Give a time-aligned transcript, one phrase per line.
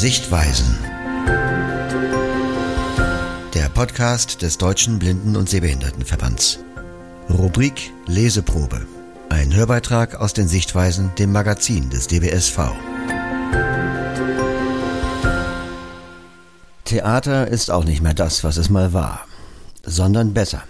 [0.00, 0.78] Sichtweisen.
[3.52, 6.60] Der Podcast des Deutschen Blinden- und Sehbehindertenverbands.
[7.28, 8.86] Rubrik Leseprobe.
[9.28, 12.72] Ein Hörbeitrag aus den Sichtweisen, dem Magazin des DBSV.
[16.86, 19.26] Theater ist auch nicht mehr das, was es mal war,
[19.82, 20.62] sondern besser.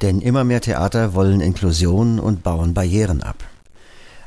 [0.00, 3.44] Denn immer mehr Theater wollen Inklusion und bauen Barrieren ab.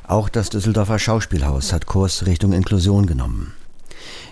[0.03, 3.56] Auch das Düsseldorfer Schauspielhaus hat Kurs Richtung Inklusion genommen.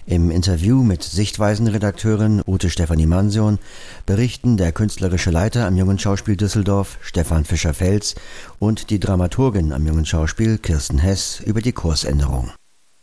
[0.07, 3.57] Im Interview mit Sichtweisenredakteurin Ute Stefanie Mansion
[4.05, 8.13] berichten der künstlerische Leiter am Jungen Schauspiel Düsseldorf, Stefan Fischer-Fels,
[8.59, 12.51] und die Dramaturgin am Jungen Schauspiel, Kirsten Hess, über die Kursänderung.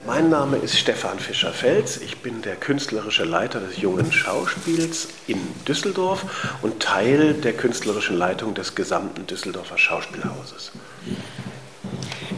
[0.06, 1.96] Mein Name ist Stefan Fischer-Fels.
[2.02, 8.54] Ich bin der künstlerische Leiter des Jungen Schauspiels in Düsseldorf und Teil der künstlerischen Leitung
[8.54, 10.70] des gesamten Düsseldorfer Schauspielhauses.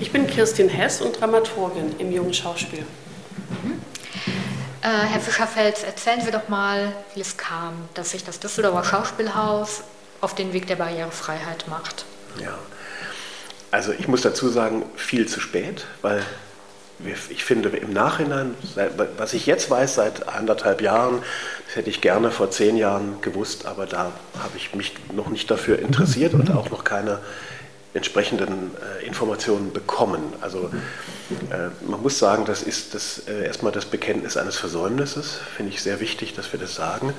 [0.00, 2.86] Ich bin Kirstin Hess und Dramaturgin im Jungen Schauspiel.
[4.84, 9.80] Äh, Herr Fischer-Fels, erzählen Sie doch mal, wie es kam, dass sich das Düsseldorfer Schauspielhaus
[10.20, 12.04] auf den Weg der Barrierefreiheit macht.
[12.38, 12.58] Ja,
[13.70, 16.22] also ich muss dazu sagen, viel zu spät, weil
[17.30, 18.54] ich finde im Nachhinein,
[19.16, 21.22] was ich jetzt weiß seit anderthalb Jahren,
[21.66, 25.50] das hätte ich gerne vor zehn Jahren gewusst, aber da habe ich mich noch nicht
[25.50, 27.20] dafür interessiert und auch noch keine
[27.94, 30.32] entsprechenden äh, Informationen bekommen.
[30.40, 30.70] Also
[31.50, 35.80] äh, man muss sagen, das ist das, äh, erstmal das Bekenntnis eines Versäumnisses, finde ich
[35.80, 37.14] sehr wichtig, dass wir das sagen.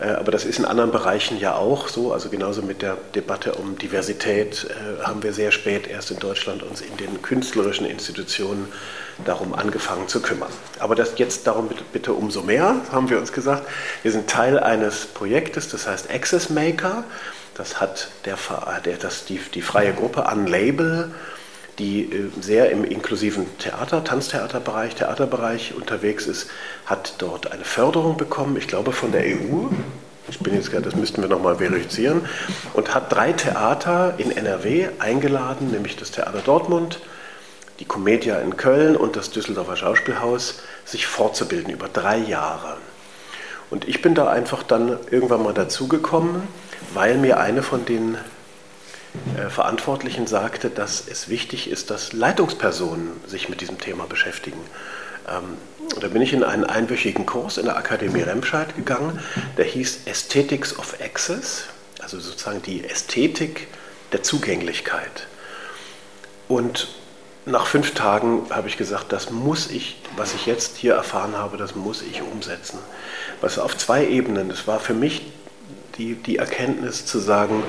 [0.00, 2.12] Äh, aber das ist in anderen Bereichen ja auch so.
[2.12, 6.62] Also genauso mit der Debatte um Diversität äh, haben wir sehr spät erst in Deutschland
[6.62, 8.68] uns in den künstlerischen Institutionen
[9.24, 10.50] darum angefangen zu kümmern.
[10.78, 13.66] Aber das jetzt darum bitte, bitte umso mehr, haben wir uns gesagt.
[14.02, 17.04] Wir sind Teil eines Projektes, das heißt Access Maker.
[17.54, 18.36] Das hat der,
[18.84, 21.12] der, das, die, die freie Gruppe Unlabel,
[21.78, 26.50] die äh, sehr im inklusiven Theater, Tanztheaterbereich, Theaterbereich unterwegs ist,
[26.86, 29.68] hat dort eine Förderung bekommen, ich glaube von der EU.
[30.28, 32.26] Ich bin jetzt gerade, das müssten wir nochmal verifizieren.
[32.72, 37.00] Und hat drei Theater in NRW eingeladen, nämlich das Theater Dortmund,
[37.78, 42.78] die Comedia in Köln und das Düsseldorfer Schauspielhaus, sich fortzubilden über drei Jahre.
[43.70, 46.42] Und ich bin da einfach dann irgendwann mal dazugekommen
[46.94, 48.16] weil mir eine von den
[49.36, 54.58] äh, Verantwortlichen sagte, dass es wichtig ist, dass Leitungspersonen sich mit diesem Thema beschäftigen.
[55.28, 55.56] Ähm,
[56.00, 59.20] da bin ich in einen einwöchigen Kurs in der Akademie Remscheid gegangen,
[59.56, 61.64] der hieß Aesthetics of Access,
[62.00, 63.68] also sozusagen die Ästhetik
[64.12, 65.28] der Zugänglichkeit.
[66.48, 66.88] Und
[67.46, 71.56] nach fünf Tagen habe ich gesagt, das muss ich, was ich jetzt hier erfahren habe,
[71.56, 72.78] das muss ich umsetzen.
[73.40, 75.22] Was auf zwei Ebenen, das war für mich
[75.98, 77.62] die, die Erkenntnis zu sagen,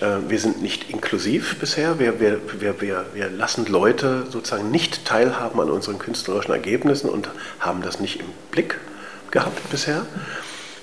[0.00, 2.80] äh, wir sind nicht inklusiv bisher, wir, wir, wir,
[3.14, 7.28] wir, lassen Leute sozusagen nicht teilhaben an unseren künstlerischen Ergebnissen und
[7.60, 8.78] haben das nicht im Blick
[9.30, 10.06] gehabt bisher.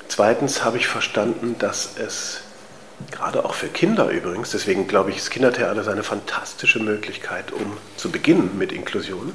[0.07, 2.41] Zweitens habe ich verstanden, dass es
[3.11, 7.77] gerade auch für Kinder übrigens, deswegen glaube ich, das Kindertheater ist eine fantastische Möglichkeit, um
[7.97, 9.33] zu beginnen mit Inklusion.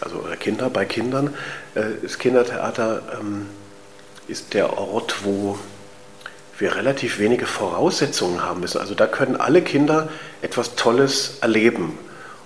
[0.00, 1.34] Also Kinder bei Kindern.
[1.74, 3.46] Äh, das Kindertheater ähm,
[4.28, 5.58] ist der Ort, wo
[6.58, 8.80] wir relativ wenige Voraussetzungen haben müssen.
[8.80, 10.08] Also da können alle Kinder
[10.42, 11.98] etwas Tolles erleben.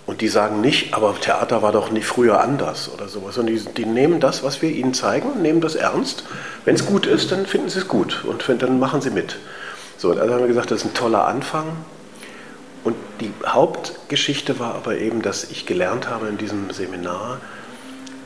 [0.05, 3.39] Und die sagen nicht, aber Theater war doch nie früher anders oder sowas.
[3.39, 6.25] Und die, die nehmen das, was wir ihnen zeigen, nehmen das ernst.
[6.65, 9.37] Wenn es gut ist, dann finden sie es gut und dann machen sie mit.
[9.97, 11.67] So, also haben wir gesagt, das ist ein toller Anfang.
[12.83, 17.41] Und die Hauptgeschichte war aber eben, dass ich gelernt habe in diesem Seminar,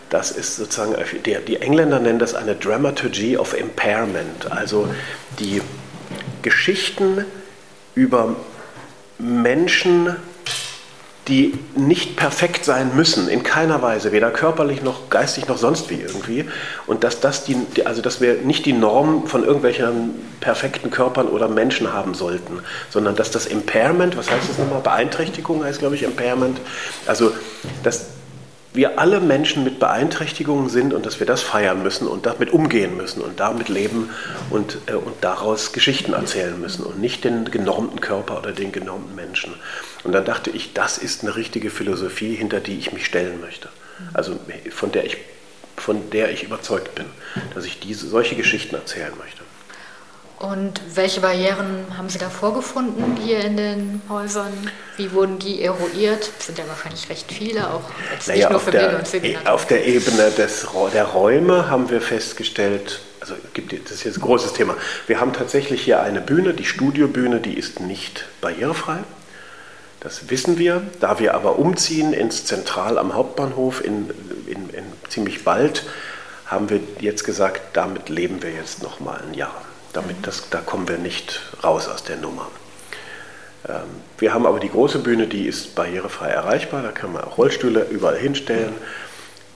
[0.09, 0.95] das ist sozusagen,
[1.25, 4.89] die Engländer nennen das eine Dramaturgy of Impairment, also
[5.39, 5.63] die
[6.43, 7.25] Geschichten
[7.95, 8.37] über
[9.19, 10.17] Menschen,
[11.29, 16.01] die nicht perfekt sein müssen, in keiner Weise, weder körperlich noch geistig noch sonst wie
[16.01, 16.45] irgendwie.
[16.87, 21.49] Und dass das die, also dass wir nicht die Norm von irgendwelchen perfekten Körpern oder
[21.49, 22.61] Menschen haben sollten,
[22.91, 24.83] sondern dass das Impairment, was heißt das nochmal?
[24.83, 26.61] Beeinträchtigung heißt, glaube ich, Impairment.
[27.07, 27.33] Also,
[27.83, 28.07] dass
[28.77, 32.97] wir alle Menschen mit Beeinträchtigungen sind und dass wir das feiern müssen und damit umgehen
[32.97, 34.11] müssen und damit leben
[34.51, 39.15] und, äh, und daraus Geschichten erzählen müssen und nicht den genormten Körper oder den genormten
[39.15, 39.55] Menschen.
[40.05, 43.69] Und dann dachte ich, das ist eine richtige Philosophie, hinter die ich mich stellen möchte.
[44.13, 44.39] Also
[44.71, 45.17] von der ich,
[45.77, 47.07] von der ich überzeugt bin,
[47.55, 49.46] dass ich diese, solche Geschichten erzählen möchte.
[50.39, 54.53] Und welche Barrieren haben Sie da vorgefunden hier in den Häusern?
[54.99, 56.31] Wie wurden die eruiert?
[56.37, 57.81] Das sind ja wahrscheinlich recht viele, auch
[58.13, 59.51] jetzt naja, nicht nur für der, und Sehbehinderte.
[59.51, 64.21] Auf der Ebene des, der Räume haben wir festgestellt, also gibt, das ist jetzt ein
[64.21, 64.77] großes Thema.
[65.07, 68.99] Wir haben tatsächlich hier eine Bühne, die Studiobühne, die ist nicht barrierefrei.
[70.01, 70.83] Das wissen wir.
[71.01, 74.11] Da wir aber umziehen ins Zentral am Hauptbahnhof in,
[74.47, 75.85] in, in ziemlich bald,
[76.45, 79.66] haben wir jetzt gesagt, damit leben wir jetzt noch mal ein Jahr.
[79.97, 82.49] Damit das, da kommen wir nicht raus aus der Nummer.
[83.67, 83.85] Ähm,
[84.19, 87.87] wir haben aber die große Bühne, die ist barrierefrei erreichbar, da kann man auch Rollstühle
[87.91, 88.75] überall hinstellen.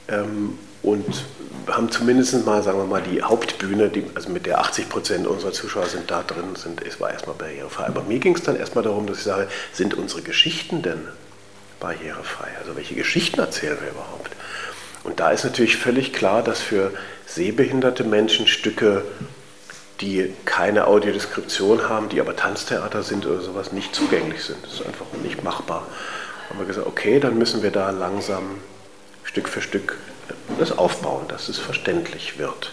[0.08, 1.24] Ähm, und
[1.66, 5.52] haben zumindest mal, sagen wir mal, die Hauptbühne, die, also mit der 80 Prozent unserer
[5.52, 7.84] Zuschauer sind da drin, sind, es war erstmal barrierefrei.
[7.84, 11.06] Aber mir ging es dann erstmal darum, dass ich sage, sind unsere Geschichten denn
[11.80, 12.48] barrierefrei?
[12.58, 14.30] Also welche Geschichten erzählen wir überhaupt?
[15.04, 16.92] Und da ist natürlich völlig klar, dass für
[17.26, 19.04] sehbehinderte Menschen Stücke,
[20.00, 24.64] die keine Audiodeskription haben, die aber Tanztheater sind oder sowas, nicht zugänglich sind.
[24.64, 25.86] Das ist einfach nicht machbar.
[26.48, 28.58] Haben wir gesagt, okay, dann müssen wir da langsam
[29.24, 29.96] Stück für Stück
[30.58, 32.72] das aufbauen, dass es verständlich wird.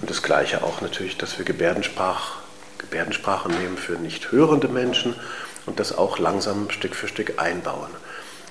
[0.00, 2.36] Und das Gleiche auch natürlich, dass wir Gebärdensprach,
[2.78, 5.14] Gebärdensprache nehmen für nicht hörende Menschen
[5.66, 7.90] und das auch langsam Stück für Stück einbauen.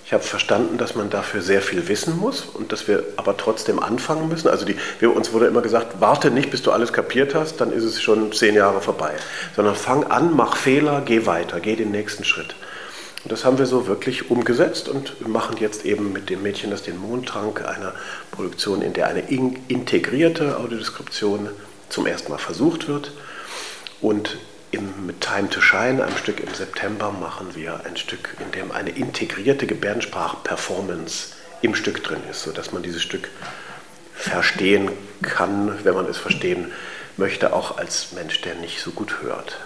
[0.08, 3.84] Ich habe verstanden, dass man dafür sehr viel wissen muss und dass wir aber trotzdem
[3.84, 4.48] anfangen müssen.
[4.48, 7.74] Also die, wir, uns wurde immer gesagt, warte nicht, bis du alles kapiert hast, dann
[7.74, 9.12] ist es schon zehn Jahre vorbei.
[9.54, 12.56] Sondern fang an, mach Fehler, geh weiter, geh den nächsten Schritt.
[13.26, 16.84] Und das haben wir so wirklich umgesetzt und machen jetzt eben mit dem Mädchen, das
[16.84, 17.92] den Mond trank, eine
[18.32, 21.50] Produktion, in der eine integrierte Audiodeskription
[21.90, 23.12] zum ersten Mal versucht wird.
[24.00, 24.38] Und
[24.72, 28.72] im, mit Time to Shine, einem Stück im September, machen wir ein Stück, in dem
[28.72, 33.30] eine integrierte Gebärdensprach-Performance im Stück drin ist, sodass man dieses Stück
[34.14, 34.92] verstehen
[35.22, 36.72] kann, wenn man es verstehen
[37.18, 39.58] möchte, auch als Mensch, der nicht so gut hört.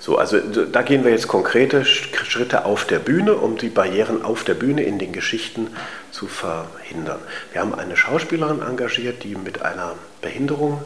[0.00, 4.44] So, also da gehen wir jetzt konkrete Schritte auf der Bühne, um die Barrieren auf
[4.44, 5.68] der Bühne in den Geschichten
[6.12, 7.18] zu verhindern.
[7.52, 10.82] Wir haben eine Schauspielerin engagiert, die mit einer Behinderung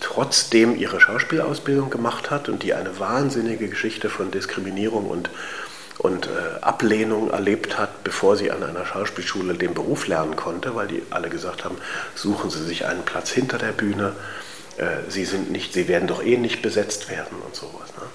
[0.00, 5.30] trotzdem ihre Schauspielausbildung gemacht hat und die eine wahnsinnige Geschichte von Diskriminierung und,
[5.98, 10.88] und äh, Ablehnung erlebt hat, bevor sie an einer Schauspielschule den Beruf lernen konnte, weil
[10.88, 11.78] die alle gesagt haben,
[12.14, 14.12] suchen Sie sich einen Platz hinter der Bühne
[14.76, 17.94] äh, sie sind nicht, sie werden doch eh nicht besetzt werden und sowas.
[17.96, 18.06] Ne?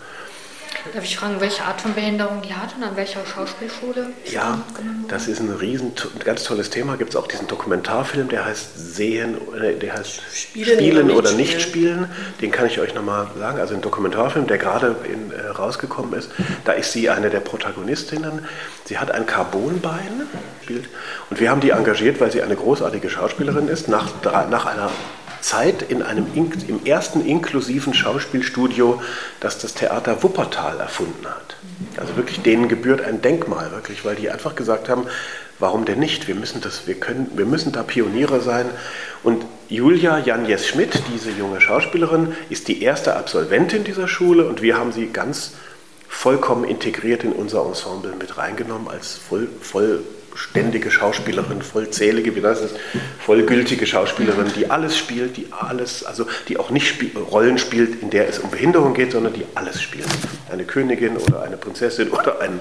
[0.94, 4.08] Darf ich fragen, welche Art von Behinderung die hat und an welcher Schauspielschule?
[4.26, 4.62] Ja,
[5.08, 6.98] das ist ein riesen, ganz tolles Thema.
[6.98, 9.38] Gibt es auch diesen Dokumentarfilm, der heißt Sehen,
[9.82, 12.08] der heißt Spielen, Spielen oder, nicht, spielen.
[12.42, 13.60] Den kann ich euch nochmal sagen.
[13.60, 16.32] Also ein Dokumentarfilm, der gerade in, äh, rausgekommen ist.
[16.66, 18.46] Da ist sie eine der Protagonistinnen.
[18.86, 20.28] Sie hat ein Carbonbein
[20.64, 20.90] spielt
[21.30, 23.88] und wir haben die engagiert, weil sie eine großartige Schauspielerin ist.
[23.88, 24.10] Nach,
[24.50, 24.90] nach einer
[25.42, 29.02] Zeit in einem im ersten inklusiven Schauspielstudio,
[29.40, 31.56] das das Theater Wuppertal erfunden hat.
[31.98, 35.08] Also wirklich denen gebührt ein Denkmal, wirklich, weil die einfach gesagt haben,
[35.60, 36.28] warum denn nicht?
[36.28, 38.66] Wir müssen, das, wir können, wir müssen da Pioniere sein.
[39.24, 44.78] Und Julia Janjes Schmidt, diese junge Schauspielerin, ist die erste Absolventin dieser Schule und wir
[44.78, 45.54] haben sie ganz
[46.08, 50.04] vollkommen integriert in unser Ensemble mit reingenommen als voll, voll
[50.36, 52.76] ständige Schauspielerin, vollzählige, wie das ist,
[53.20, 58.10] vollgültige Schauspielerin, die alles spielt, die alles, also die auch nicht spiel, Rollen spielt, in
[58.10, 60.08] der es um Behinderung geht, sondern die alles spielt.
[60.52, 62.60] Eine Königin oder eine Prinzessin oder ein,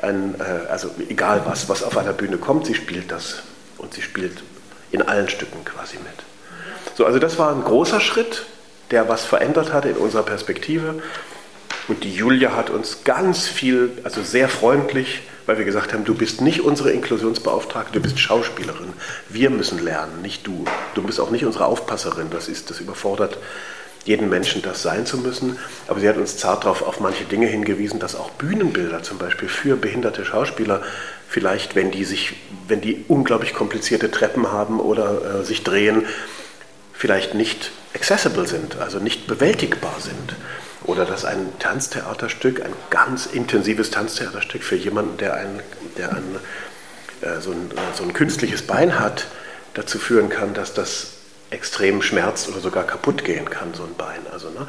[0.00, 3.42] ein äh, also egal was, was auf einer Bühne kommt, sie spielt das
[3.78, 4.42] und sie spielt
[4.90, 6.96] in allen Stücken quasi mit.
[6.96, 8.44] So, also das war ein großer Schritt,
[8.90, 11.02] der was verändert hat in unserer Perspektive.
[11.88, 16.14] Und die Julia hat uns ganz viel, also sehr freundlich, weil wir gesagt haben, du
[16.14, 18.92] bist nicht unsere Inklusionsbeauftragte, du bist Schauspielerin.
[19.28, 20.64] Wir müssen lernen, nicht du.
[20.94, 22.28] Du bist auch nicht unsere Aufpasserin.
[22.30, 23.38] Das ist, das überfordert
[24.04, 25.58] jeden Menschen, das sein zu müssen.
[25.88, 29.48] Aber sie hat uns zart darauf auf manche Dinge hingewiesen, dass auch Bühnenbilder zum Beispiel
[29.48, 30.82] für behinderte Schauspieler
[31.28, 32.34] vielleicht, wenn die sich,
[32.68, 36.06] wenn die unglaublich komplizierte Treppen haben oder äh, sich drehen,
[36.92, 40.36] vielleicht nicht accessible sind, also nicht bewältigbar sind.
[40.84, 45.60] Oder dass ein Tanztheaterstück, ein ganz intensives Tanztheaterstück für jemanden, der ein,
[45.96, 46.36] der ein,
[47.20, 49.26] äh, so, ein, so ein künstliches Bein hat,
[49.74, 51.12] dazu führen kann, dass das
[51.50, 54.20] extrem schmerzt oder sogar kaputt gehen kann, so ein Bein.
[54.32, 54.66] Also, ne,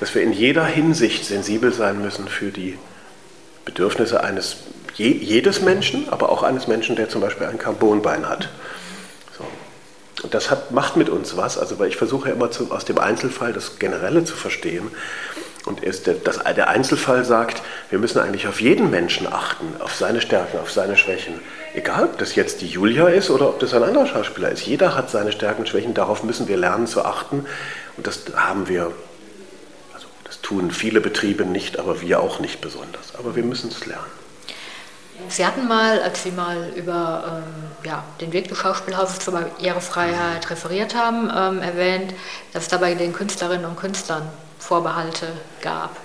[0.00, 2.78] dass wir in jeder Hinsicht sensibel sein müssen für die
[3.64, 4.58] Bedürfnisse eines
[4.94, 8.48] je, jedes Menschen, aber auch eines Menschen, der zum Beispiel ein Carbonbein hat.
[10.22, 12.84] Und das hat, macht mit uns was, also weil ich versuche ja immer zu, aus
[12.84, 14.90] dem Einzelfall das Generelle zu verstehen.
[15.66, 19.96] Und erst der, das, der Einzelfall sagt, wir müssen eigentlich auf jeden Menschen achten, auf
[19.96, 21.40] seine Stärken, auf seine Schwächen.
[21.74, 24.64] Egal, ob das jetzt die Julia ist oder ob das ein anderer Schauspieler ist.
[24.64, 27.44] Jeder hat seine Stärken und Schwächen, darauf müssen wir lernen zu achten.
[27.96, 28.92] Und das haben wir,
[29.92, 33.16] also das tun viele Betriebe nicht, aber wir auch nicht besonders.
[33.18, 34.06] Aber wir müssen es lernen.
[35.28, 37.52] Sie hatten mal, als Sie mal über ähm,
[37.84, 42.14] ja, den Weg des Schauspielhauses zur Barrierefreiheit referiert haben, ähm, erwähnt,
[42.52, 44.28] dass dabei den Künstlerinnen und Künstlern
[44.66, 45.28] Vorbehalte
[45.62, 45.96] gab.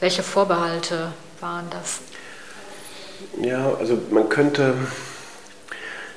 [0.00, 2.00] Welche Vorbehalte waren das?
[3.40, 4.74] Ja, also man könnte,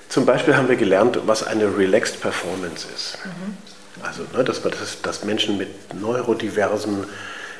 [0.09, 3.17] Zum Beispiel haben wir gelernt, was eine Relaxed Performance ist.
[3.23, 3.55] Mhm.
[4.03, 7.05] Also, ne, dass, dass, dass, Menschen mit neurodiversen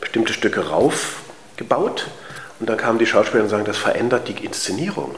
[0.02, 2.08] bestimmte Stücke raufgebaut.
[2.60, 5.16] Und dann kamen die Schauspieler und sagen, das verändert die Inszenierung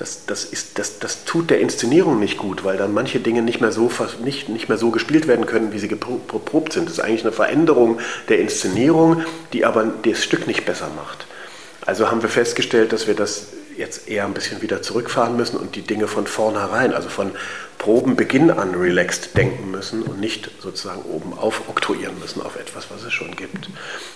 [0.00, 3.60] das, das, ist, das, das tut der Inszenierung nicht gut, weil dann manche Dinge nicht
[3.60, 3.90] mehr so,
[4.24, 6.86] nicht, nicht mehr so gespielt werden können, wie sie geprobt sind.
[6.86, 11.26] Das ist eigentlich eine Veränderung der Inszenierung, die aber das Stück nicht besser macht.
[11.84, 15.76] Also haben wir festgestellt, dass wir das jetzt eher ein bisschen wieder zurückfahren müssen und
[15.76, 17.32] die Dinge von vornherein, also von
[17.76, 23.02] Probenbeginn an relaxed denken müssen und nicht sozusagen oben auf oktroyieren müssen auf etwas, was
[23.02, 23.68] es schon gibt.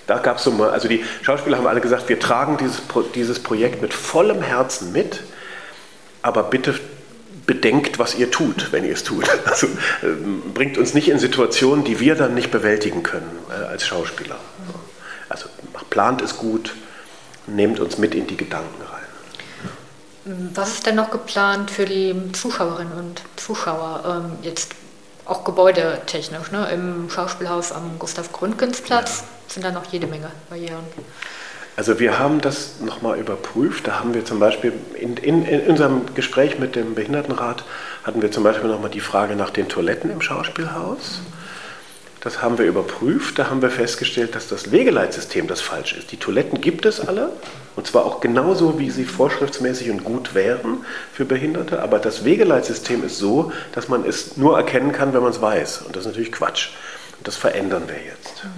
[0.06, 2.82] Da gab es so mal, also die Schauspieler haben alle gesagt, wir tragen dieses,
[3.14, 5.20] dieses Projekt mit vollem Herzen mit
[6.24, 6.74] aber bitte
[7.46, 9.28] bedenkt, was ihr tut, wenn ihr es tut.
[9.44, 9.66] Also
[10.02, 14.36] ähm, bringt uns nicht in Situationen, die wir dann nicht bewältigen können äh, als Schauspieler.
[15.28, 15.46] Also
[15.90, 16.74] plant es gut,
[17.46, 20.50] nehmt uns mit in die Gedanken rein.
[20.54, 24.24] Was ist denn noch geplant für die Zuschauerinnen und Zuschauer?
[24.24, 24.72] Ähm, jetzt
[25.26, 26.68] auch gebäudetechnisch, ne?
[26.72, 29.52] im Schauspielhaus am Gustav-Gründgens-Platz ja.
[29.52, 30.84] sind da noch jede Menge Barrieren.
[31.76, 33.88] Also wir haben das nochmal überprüft.
[33.88, 37.64] Da haben wir zum Beispiel in, in, in, unserem Gespräch mit dem Behindertenrat
[38.04, 41.20] hatten wir zum Beispiel nochmal die Frage nach den Toiletten im Schauspielhaus.
[42.20, 43.38] Das haben wir überprüft.
[43.38, 46.12] Da haben wir festgestellt, dass das Wegeleitsystem das falsch ist.
[46.12, 47.32] Die Toiletten gibt es alle
[47.76, 51.82] und zwar auch genauso, wie sie vorschriftsmäßig und gut wären für Behinderte.
[51.82, 55.82] Aber das Wegeleitsystem ist so, dass man es nur erkennen kann, wenn man es weiß.
[55.82, 56.70] Und das ist natürlich Quatsch.
[57.18, 58.36] Und das verändern wir jetzt.
[58.42, 58.48] So.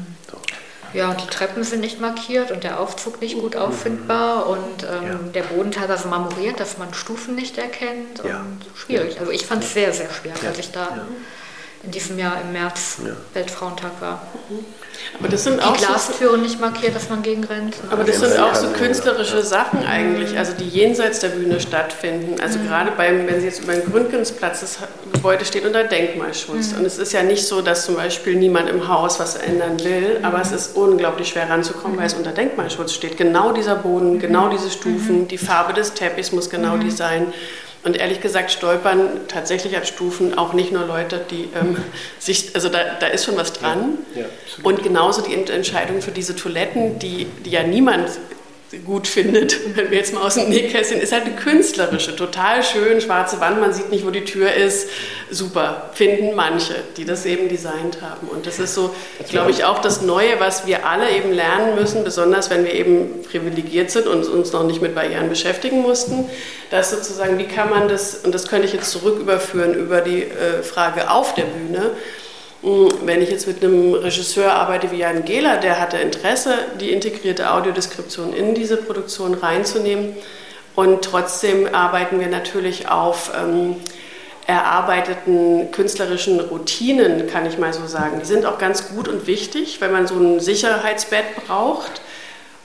[0.97, 5.19] Ja, die Treppen sind nicht markiert und der Aufzug nicht gut auffindbar und ähm, ja.
[5.35, 8.41] der Boden teilweise marmoriert, dass man Stufen nicht erkennt ja.
[8.41, 9.21] und schwierig.
[9.21, 11.07] Also ich fand es sehr, sehr schwer, als ich da
[11.83, 12.99] in diesem Jahr im März
[13.33, 14.23] Weltfrauentag war.
[14.49, 14.65] Mhm.
[15.19, 17.77] Aber das sind die auch Glastüren so, nicht markiert, dass man gegen rennt.
[17.91, 22.41] Aber das sind auch so künstlerische Sachen eigentlich, also die jenseits der Bühne stattfinden.
[22.41, 22.69] Also mhm.
[22.69, 24.79] gerade beim, wenn Sie jetzt über den Gründgensplatz, das
[25.13, 26.73] Gebäude steht unter Denkmalschutz.
[26.73, 26.79] Mhm.
[26.79, 30.19] Und es ist ja nicht so, dass zum Beispiel niemand im Haus was ändern will,
[30.19, 30.25] mhm.
[30.25, 33.17] aber es ist unglaublich schwer ranzukommen, weil es unter Denkmalschutz steht.
[33.17, 35.29] Genau dieser Boden, genau diese Stufen, mhm.
[35.29, 37.33] die Farbe des Teppichs muss genau die sein.
[37.87, 41.77] Und ehrlich gesagt stolpern tatsächlich auf Stufen auch nicht nur Leute, die ähm,
[42.19, 43.99] sich, also da, da ist schon was dran.
[44.17, 44.27] Ja, ja,
[44.65, 48.11] und genauso die Entscheidung für diese Toiletten, die, die ja niemand
[48.85, 53.01] gut findet, wenn wir jetzt mal aus dem Nähkästchen, ist halt eine künstlerische, total schön,
[53.01, 54.89] schwarze Wand, man sieht nicht, wo die Tür ist,
[55.31, 58.29] super, finden manche, die das eben designt haben.
[58.29, 58.95] Und das ist so,
[59.29, 63.23] glaube ich, auch das Neue, was wir alle eben lernen müssen, besonders wenn wir eben
[63.23, 66.29] privilegiert sind und uns noch nicht mit Barrieren beschäftigen mussten,
[66.71, 70.23] dass sozusagen, wie kann man das, und das könnte ich jetzt zurück überführen über die
[70.23, 71.93] äh, Frage auf der Bühne,
[73.05, 77.53] wenn ich jetzt mit einem Regisseur arbeite wie Jan Gehler, der hatte Interesse, die integrierte
[77.53, 80.17] Audiodeskription in diese Produktion reinzunehmen.
[80.75, 83.77] Und trotzdem arbeiten wir natürlich auf ähm,
[84.49, 88.19] erarbeiteten künstlerischen Routinen, kann ich mal so sagen.
[88.19, 92.01] Die sind auch ganz gut und wichtig, wenn man so ein Sicherheitsbett braucht.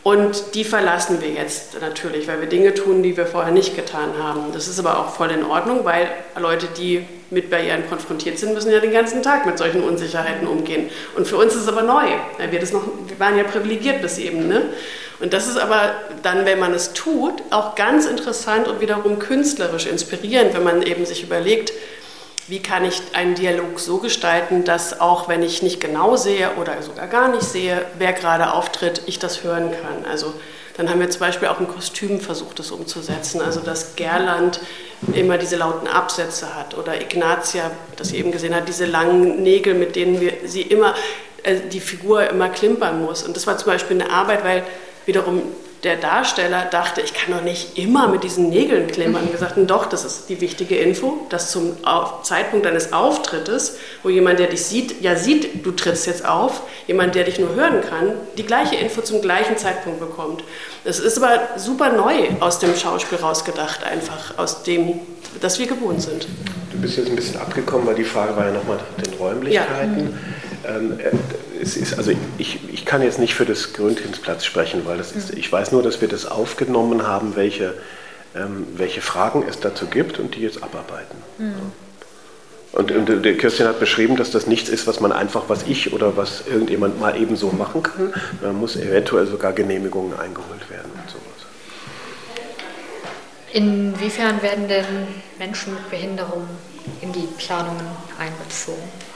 [0.04, 4.14] Und die verlassen wir jetzt natürlich, weil wir Dinge tun, die wir vorher nicht getan
[4.18, 4.52] haben.
[4.52, 6.08] Das ist aber auch voll in Ordnung, weil
[6.40, 10.90] Leute, die mit Barrieren konfrontiert sind, müssen ja den ganzen Tag mit solchen Unsicherheiten umgehen.
[11.16, 12.08] Und für uns ist es aber neu.
[12.50, 14.48] Wir, das noch, wir waren ja privilegiert bis eben.
[14.48, 14.64] Ne?
[15.20, 15.94] Und das ist aber
[16.24, 21.06] dann, wenn man es tut, auch ganz interessant und wiederum künstlerisch inspirierend, wenn man eben
[21.06, 21.72] sich überlegt,
[22.48, 26.82] wie kann ich einen Dialog so gestalten, dass auch wenn ich nicht genau sehe oder
[26.82, 30.06] sogar gar nicht sehe, wer gerade auftritt, ich das hören kann.
[30.10, 30.34] Also
[30.78, 33.42] dann haben wir zum Beispiel auch ein Kostüm versucht, das umzusetzen.
[33.42, 34.60] Also dass Gerland
[35.14, 39.74] immer diese lauten Absätze hat oder Ignatia, das sie eben gesehen hat, diese langen Nägel,
[39.74, 40.96] mit denen wir sie immer,
[41.44, 43.24] äh, die Figur immer klimpern muss.
[43.24, 44.64] Und das war zum Beispiel eine Arbeit, weil
[45.06, 45.44] wiederum
[45.84, 49.24] der Darsteller dachte, ich kann doch nicht immer mit diesen Nägeln klimpern.
[49.24, 51.76] Und gesagt, doch, das ist die wichtige Info, dass zum
[52.22, 57.16] Zeitpunkt deines Auftrittes, wo jemand, der dich sieht, ja sieht, du trittst jetzt auf, jemand,
[57.16, 60.44] der dich nur hören kann, die gleiche Info zum gleichen Zeitpunkt bekommt.
[60.84, 65.00] Das ist aber super neu aus dem Schauspiel rausgedacht, einfach aus dem,
[65.40, 66.28] dass wir gewohnt sind.
[66.72, 70.18] Du bist jetzt ein bisschen abgekommen, weil die Frage war ja nochmal nach den Räumlichkeiten.
[70.64, 70.76] Ja.
[70.76, 71.12] Ähm, äh,
[71.62, 75.32] es ist, also ich, ich kann jetzt nicht für das Gründchensplatz sprechen, weil das ist,
[75.32, 77.76] ich weiß nur, dass wir das aufgenommen haben, welche,
[78.36, 81.18] ähm, welche Fragen es dazu gibt und die jetzt abarbeiten.
[81.38, 81.72] Mhm.
[82.74, 86.16] Und, und Kirsten hat beschrieben, dass das nichts ist, was man einfach, was ich oder
[86.16, 88.14] was irgendjemand mal eben so machen kann.
[88.42, 91.26] Da muss eventuell sogar Genehmigungen eingeholt werden und sowas.
[93.52, 94.86] Inwiefern werden denn
[95.38, 96.48] Menschen mit Behinderung
[97.02, 97.86] in die Planungen
[98.18, 99.11] einbezogen?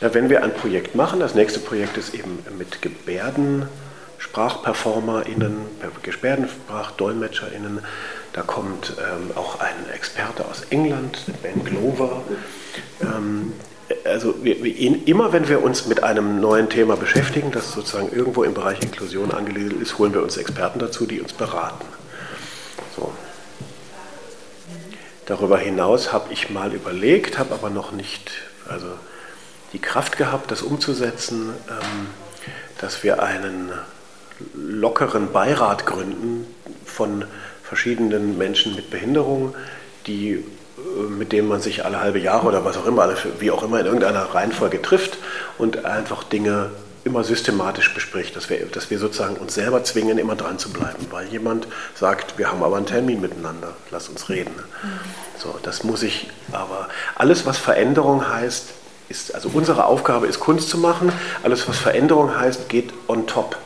[0.00, 5.56] Na, wenn wir ein Projekt machen, das nächste Projekt ist eben mit GebärdensprachperformerInnen,
[6.02, 7.80] GebärdensprachdolmetscherInnen.
[8.32, 12.22] Da kommt ähm, auch ein Experte aus England, Ben Glover.
[13.00, 13.52] Ähm,
[14.04, 18.42] also wir, wir, immer wenn wir uns mit einem neuen Thema beschäftigen, das sozusagen irgendwo
[18.42, 21.84] im Bereich Inklusion angesiedelt ist, holen wir uns Experten dazu, die uns beraten.
[22.96, 23.12] So.
[25.26, 28.32] Darüber hinaus habe ich mal überlegt, habe aber noch nicht
[28.68, 28.88] also
[29.74, 32.06] die Kraft gehabt, das umzusetzen, ähm,
[32.80, 33.70] dass wir einen
[34.54, 36.46] lockeren Beirat gründen
[36.86, 37.24] von
[37.62, 39.54] verschiedenen Menschen mit Behinderung,
[40.06, 40.42] die, äh,
[41.08, 43.86] mit denen man sich alle halbe Jahre oder was auch immer, wie auch immer in
[43.86, 45.18] irgendeiner Reihenfolge trifft
[45.58, 46.70] und einfach Dinge
[47.04, 51.06] immer systematisch bespricht, dass wir, dass wir sozusagen uns selber zwingen, immer dran zu bleiben,
[51.10, 54.54] weil jemand sagt, wir haben aber einen Termin miteinander, lass uns reden.
[54.54, 54.88] Mhm.
[55.38, 58.68] So, das muss ich aber, alles was Veränderung heißt,
[59.08, 63.56] ist, also unsere Aufgabe ist Kunst zu machen, alles was Veränderung heißt, geht on top.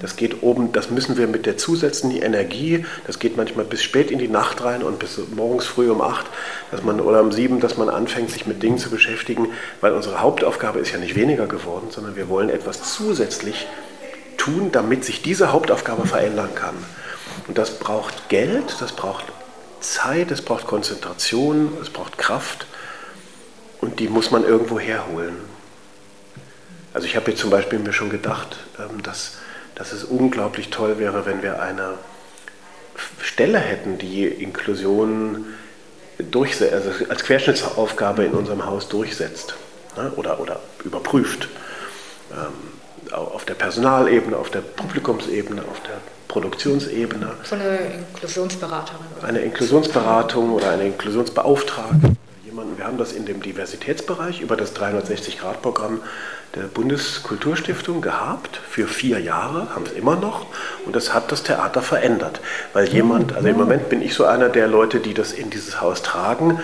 [0.00, 4.10] Das geht oben, das müssen wir mit der zusätzlichen Energie, das geht manchmal bis spät
[4.10, 6.26] in die Nacht rein und bis morgens früh um acht,
[6.70, 9.48] dass man oder um sieben, dass man anfängt, sich mit Dingen zu beschäftigen,
[9.80, 13.66] weil unsere Hauptaufgabe ist ja nicht weniger geworden, sondern wir wollen etwas zusätzlich
[14.36, 16.74] tun, damit sich diese Hauptaufgabe verändern kann.
[17.46, 19.24] Und das braucht Geld, das braucht
[19.80, 22.66] Zeit, es braucht Konzentration, es braucht Kraft
[23.80, 25.36] und die muss man irgendwo herholen.
[26.94, 29.32] Also ich habe jetzt zum Beispiel mir schon gedacht, ähm, dass
[29.76, 31.94] dass es unglaublich toll wäre, wenn wir eine
[33.22, 35.44] Stelle hätten, die Inklusion
[36.18, 39.54] durchsetzt, also als Querschnittsaufgabe in unserem Haus durchsetzt
[39.96, 41.48] ne, oder, oder überprüft.
[42.32, 47.34] Ähm, auf der Personalebene, auf der Publikumsebene, auf der Produktionsebene.
[47.44, 49.06] So eine Inklusionsberaterin.
[49.22, 52.16] Eine Inklusionsberatung oder eine Inklusionsbeauftragte.
[52.56, 56.00] Jemanden, wir haben das in dem Diversitätsbereich über das 360-Grad-Programm
[56.54, 60.46] der Bundeskulturstiftung gehabt für vier Jahre, haben es immer noch
[60.86, 62.40] und das hat das Theater verändert,
[62.72, 65.82] weil jemand, also im Moment bin ich so einer der Leute, die das in dieses
[65.82, 66.58] Haus tragen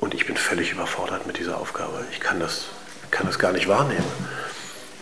[0.00, 2.02] und ich bin völlig überfordert mit dieser Aufgabe.
[2.12, 2.64] Ich kann das,
[3.10, 4.02] kann das gar nicht wahrnehmen.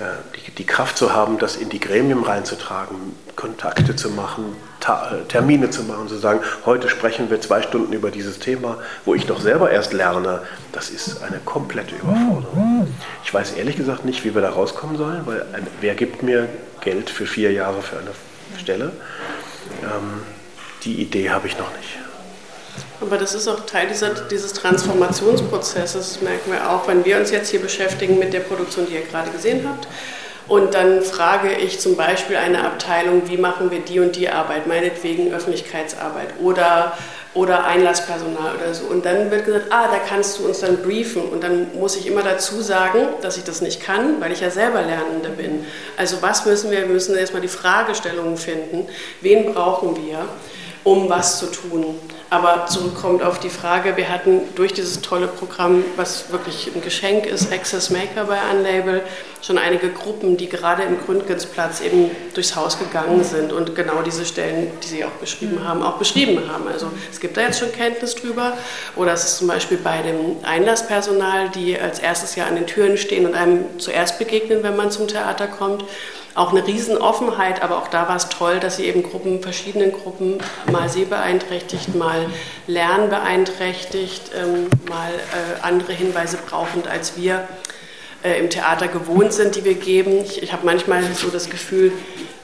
[0.00, 0.04] Äh,
[0.35, 2.96] die, die Kraft zu haben, das in die Gremien reinzutragen,
[3.37, 8.11] Kontakte zu machen, äh, Termine zu machen, zu sagen, heute sprechen wir zwei Stunden über
[8.11, 12.88] dieses Thema, wo ich doch selber erst lerne, das ist eine komplette Überforderung.
[13.22, 16.48] Ich weiß ehrlich gesagt nicht, wie wir da rauskommen sollen, weil ein, wer gibt mir
[16.80, 18.11] Geld für vier Jahre für eine
[18.59, 18.92] Stelle?
[19.83, 20.22] Ähm,
[20.83, 22.04] die Idee habe ich noch nicht.
[23.07, 27.31] Aber das ist auch Teil dieser, dieses Transformationsprozesses, das merken wir auch, wenn wir uns
[27.31, 29.87] jetzt hier beschäftigen mit der Produktion, die ihr gerade gesehen habt.
[30.49, 34.67] Und dann frage ich zum Beispiel eine Abteilung, wie machen wir die und die Arbeit,
[34.67, 36.97] meinetwegen Öffentlichkeitsarbeit oder,
[37.33, 38.87] oder Einlasspersonal oder so.
[38.87, 41.23] Und dann wird gesagt, ah, da kannst du uns dann briefen.
[41.23, 44.51] Und dann muss ich immer dazu sagen, dass ich das nicht kann, weil ich ja
[44.51, 45.67] selber Lernende bin.
[45.97, 46.81] Also was müssen wir?
[46.81, 48.87] Wir müssen erstmal die Fragestellungen finden.
[49.21, 50.27] Wen brauchen wir,
[50.85, 51.99] um was zu tun?
[52.31, 57.27] Aber zurückkommt auf die Frage, wir hatten durch dieses tolle Programm, was wirklich ein Geschenk
[57.27, 59.03] ist, Access Maker bei Unlabel,
[59.40, 64.25] schon einige Gruppen, die gerade im Gründgensplatz eben durchs Haus gegangen sind und genau diese
[64.25, 66.66] Stellen, die Sie auch beschrieben haben, auch beschrieben haben.
[66.66, 68.55] Also es gibt da jetzt schon Kenntnis drüber.
[68.97, 72.97] Oder es ist zum Beispiel bei dem Einlasspersonal, die als erstes ja an den Türen
[72.97, 75.85] stehen und einem zuerst begegnen, wenn man zum Theater kommt
[76.35, 80.38] auch eine Riesenoffenheit, aber auch da war es toll, dass sie eben Gruppen, verschiedenen Gruppen,
[80.70, 82.27] mal sehbeeinträchtigt, mal
[82.66, 87.47] lernbeeinträchtigt, ähm, mal äh, andere Hinweise brauchend, als wir
[88.25, 90.25] äh, im Theater gewohnt sind, die wir geben.
[90.25, 91.92] Ich, ich habe manchmal so das Gefühl,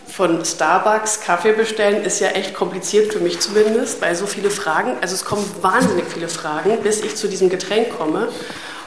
[0.07, 4.97] von Starbucks Kaffee bestellen ist ja echt kompliziert für mich zumindest, weil so viele Fragen,
[5.01, 8.29] also es kommen wahnsinnig viele Fragen, bis ich zu diesem Getränk komme.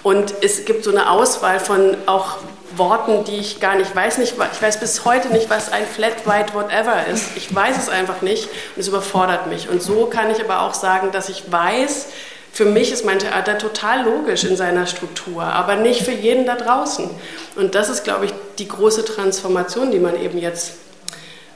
[0.04, 2.38] Und es gibt so eine Auswahl von auch
[2.78, 4.18] Worten, die ich gar nicht weiß.
[4.18, 7.36] Nicht, ich weiß bis heute nicht, was ein Flat White Whatever ist.
[7.36, 9.70] Ich weiß es einfach nicht und es überfordert mich.
[9.70, 12.08] Und so kann ich aber auch sagen, dass ich weiß,
[12.52, 16.56] für mich ist mein Theater total logisch in seiner Struktur, aber nicht für jeden da
[16.56, 17.10] draußen.
[17.56, 20.74] Und das ist, glaube ich, die große Transformation, die man eben jetzt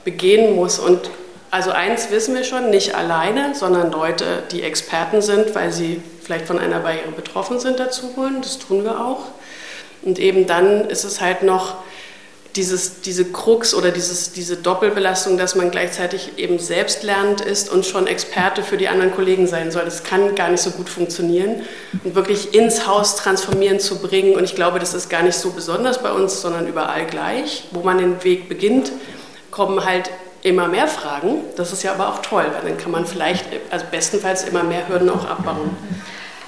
[0.03, 0.79] begehen muss.
[0.79, 1.11] Und
[1.51, 6.47] also eins wissen wir schon, nicht alleine, sondern Leute, die Experten sind, weil sie vielleicht
[6.47, 8.41] von einer Barriere betroffen sind, dazu holen.
[8.41, 9.25] Das tun wir auch.
[10.03, 11.75] Und eben dann ist es halt noch
[12.57, 17.85] dieses, diese Krux oder dieses, diese Doppelbelastung, dass man gleichzeitig eben selbst lernend ist und
[17.85, 19.85] schon Experte für die anderen Kollegen sein soll.
[19.85, 21.61] Das kann gar nicht so gut funktionieren
[22.03, 24.35] und wirklich ins Haus transformieren zu bringen.
[24.35, 27.65] Und ich glaube, das ist gar nicht so besonders bei uns, sondern überall gleich.
[27.71, 28.91] Wo man den Weg beginnt,
[29.51, 30.09] kommen halt
[30.41, 31.41] immer mehr Fragen.
[31.55, 34.87] Das ist ja aber auch toll, weil dann kann man vielleicht, also bestenfalls immer mehr
[34.89, 35.75] Hürden auch abbauen.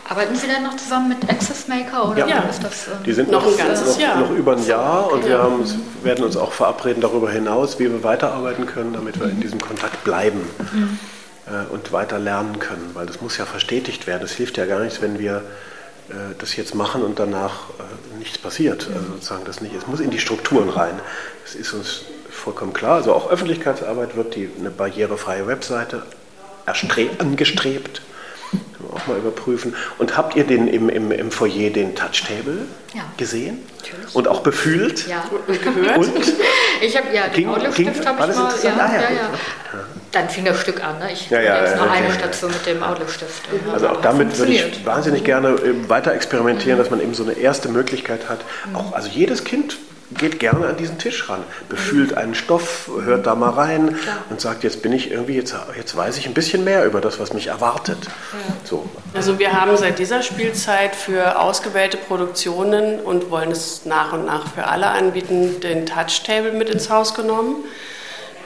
[0.09, 2.39] Arbeiten Sie dann noch zusammen mit Access Maker oder ja.
[2.39, 2.87] ist das?
[2.87, 4.19] Ähm, die sind noch, ein ganzes noch, Jahr.
[4.19, 5.13] noch über ein Jahr okay.
[5.13, 5.63] und wir haben,
[6.01, 10.03] werden uns auch verabreden darüber hinaus, wie wir weiterarbeiten können, damit wir in diesem Kontakt
[10.03, 10.41] bleiben
[10.73, 10.97] mhm.
[11.45, 14.23] äh, und weiter lernen können, weil das muss ja verstetigt werden.
[14.23, 15.43] Es hilft ja gar nichts, wenn wir
[16.09, 18.87] äh, das jetzt machen und danach äh, nichts passiert.
[18.91, 19.75] Also sozusagen das nicht.
[19.75, 20.99] Es muss in die Strukturen rein.
[21.43, 22.95] Das ist uns vollkommen klar.
[22.95, 26.01] Also auch Öffentlichkeitsarbeit wird die, eine barrierefreie Webseite
[26.65, 28.01] angestrebt
[28.93, 29.75] auch mal überprüfen.
[29.97, 33.03] Und habt ihr den im, im, im Foyer den Touchtable ja.
[33.17, 33.59] gesehen?
[33.77, 34.15] Natürlich.
[34.15, 35.07] Und auch befühlt?
[35.07, 35.97] Ja, und gehört.
[35.97, 36.33] Und?
[36.81, 38.53] Ich habe ja den Outlook-Stift habe ich mal.
[38.63, 39.29] Ja, ah, ja, ja,
[40.11, 40.97] Dann fing das Stück an.
[40.99, 41.11] Ne?
[41.11, 43.43] Ich ja, ja, jetzt noch eine Station mit dem Outlook-Stift.
[43.73, 46.81] Also auch damit würde ich wahnsinnig gerne äh, weiter experimentieren, mhm.
[46.81, 48.39] dass man eben so eine erste Möglichkeit hat.
[48.67, 48.75] Mhm.
[48.75, 49.77] Auch, also jedes Kind
[50.17, 54.17] geht gerne an diesen Tisch ran, befühlt einen Stoff, hört da mal rein Klar.
[54.29, 57.19] und sagt, jetzt bin ich irgendwie, jetzt, jetzt weiß ich ein bisschen mehr über das,
[57.19, 57.99] was mich erwartet.
[58.05, 58.55] Ja.
[58.63, 58.89] So.
[59.13, 64.53] Also wir haben seit dieser Spielzeit für ausgewählte Produktionen und wollen es nach und nach
[64.53, 67.63] für alle anbieten, den Touchtable mit ins Haus genommen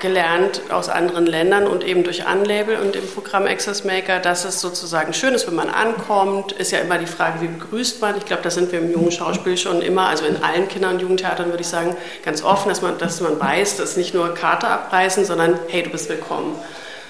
[0.03, 4.59] gelernt aus anderen Ländern und eben durch Unlabel und im Programm Access Maker, dass es
[4.59, 6.51] sozusagen schön ist, wenn man ankommt.
[6.51, 8.17] Ist ja immer die Frage, wie begrüßt man.
[8.17, 11.01] Ich glaube, da sind wir im jungen Schauspiel schon immer, also in allen Kinder- und
[11.01, 14.67] Jugendtheatern würde ich sagen, ganz offen, dass man, dass man weiß, dass nicht nur Karte
[14.67, 16.55] abreißen, sondern hey, du bist willkommen.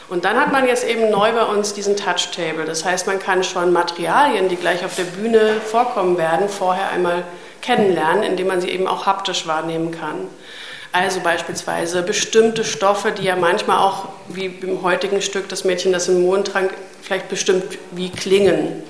[0.07, 2.65] Und dann hat man jetzt eben neu bei uns diesen Touch-Table.
[2.65, 7.23] Das heißt, man kann schon Materialien, die gleich auf der Bühne vorkommen werden, vorher einmal
[7.63, 10.27] kennenlernen, indem man sie eben auch haptisch wahrnehmen kann.
[10.93, 16.07] Also beispielsweise bestimmte Stoffe, die ja manchmal auch, wie im heutigen Stück, das Mädchen, das
[16.07, 18.83] im Mond trank, vielleicht bestimmt wie klingen.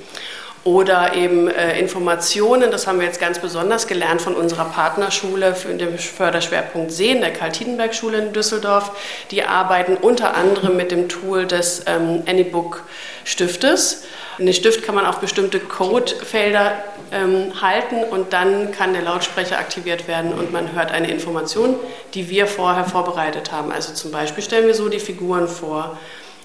[0.64, 5.74] Oder eben äh, Informationen, das haben wir jetzt ganz besonders gelernt von unserer Partnerschule für
[5.74, 8.92] den Förderschwerpunkt Sehen, der Karl-Tiedenberg-Schule in Düsseldorf.
[9.32, 14.06] Die arbeiten unter anderem mit dem Tool des ähm, Anybook-Stiftes.
[14.38, 16.72] In den Stift kann man auf bestimmte Codefelder
[17.12, 21.76] ähm, halten und dann kann der Lautsprecher aktiviert werden und man hört eine Information,
[22.14, 23.74] die wir vorher vorbereitet haben.
[23.74, 25.98] Also zum Beispiel stellen wir so die Figuren vor.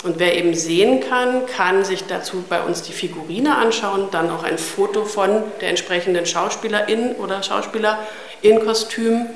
[0.05, 4.45] Und wer eben sehen kann, kann sich dazu bei uns die Figurine anschauen, dann auch
[4.45, 7.99] ein Foto von der entsprechenden Schauspielerin oder Schauspieler
[8.41, 9.27] in Kostüm.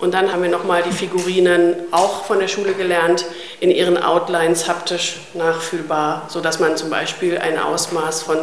[0.00, 3.26] Und dann haben wir nochmal die Figurinen auch von der Schule gelernt,
[3.60, 8.38] in ihren Outlines haptisch nachfühlbar, sodass man zum Beispiel ein Ausmaß von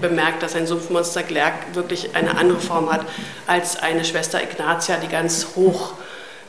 [0.00, 3.02] bemerkt, dass ein Sumpfmonster Glerk wirklich eine andere Form hat
[3.46, 5.92] als eine Schwester Ignatia, die ganz hoch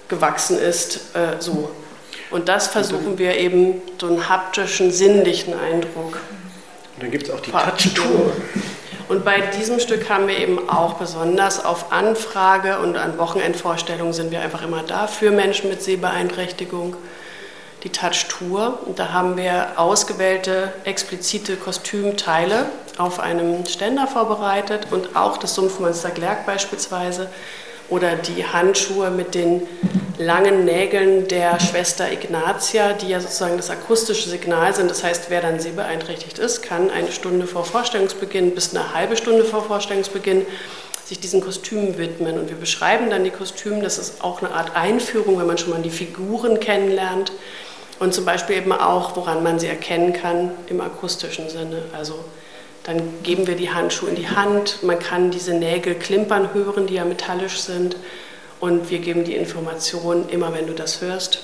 [0.08, 1.16] gewachsen ist.
[1.16, 1.70] Äh, so.
[2.34, 6.20] Und das versuchen wir eben, so einen haptischen, sinnlichen Eindruck.
[6.96, 8.34] Und dann gibt es auch die Touch-Tour.
[9.08, 14.32] Und bei diesem Stück haben wir eben auch besonders auf Anfrage und an Wochenendvorstellungen sind
[14.32, 16.96] wir einfach immer da für Menschen mit Sehbeeinträchtigung
[17.84, 18.80] die Touch Tour.
[18.84, 22.66] Und da haben wir ausgewählte explizite Kostümteile
[22.98, 27.30] auf einem Ständer vorbereitet und auch das Sumpfmonster Glerk beispielsweise
[27.90, 29.64] oder die Handschuhe mit den
[30.18, 34.90] langen Nägeln der Schwester Ignatia, die ja sozusagen das akustische Signal sind.
[34.90, 39.44] Das heißt, wer dann sehbeeinträchtigt ist, kann eine Stunde vor Vorstellungsbeginn bis eine halbe Stunde
[39.44, 40.46] vor Vorstellungsbeginn
[41.06, 42.40] sich diesen Kostümen widmen.
[42.40, 43.82] Und wir beschreiben dann die Kostüme.
[43.82, 47.32] Das ist auch eine Art Einführung, wenn man schon mal die Figuren kennenlernt.
[48.00, 51.84] Und zum Beispiel eben auch, woran man sie erkennen kann im akustischen Sinne.
[51.94, 52.24] Also
[52.84, 54.84] dann geben wir die Handschuhe in die Hand.
[54.84, 57.96] Man kann diese Nägel klimpern hören, die ja metallisch sind.
[58.60, 61.40] Und wir geben die Information, immer wenn du das hörst,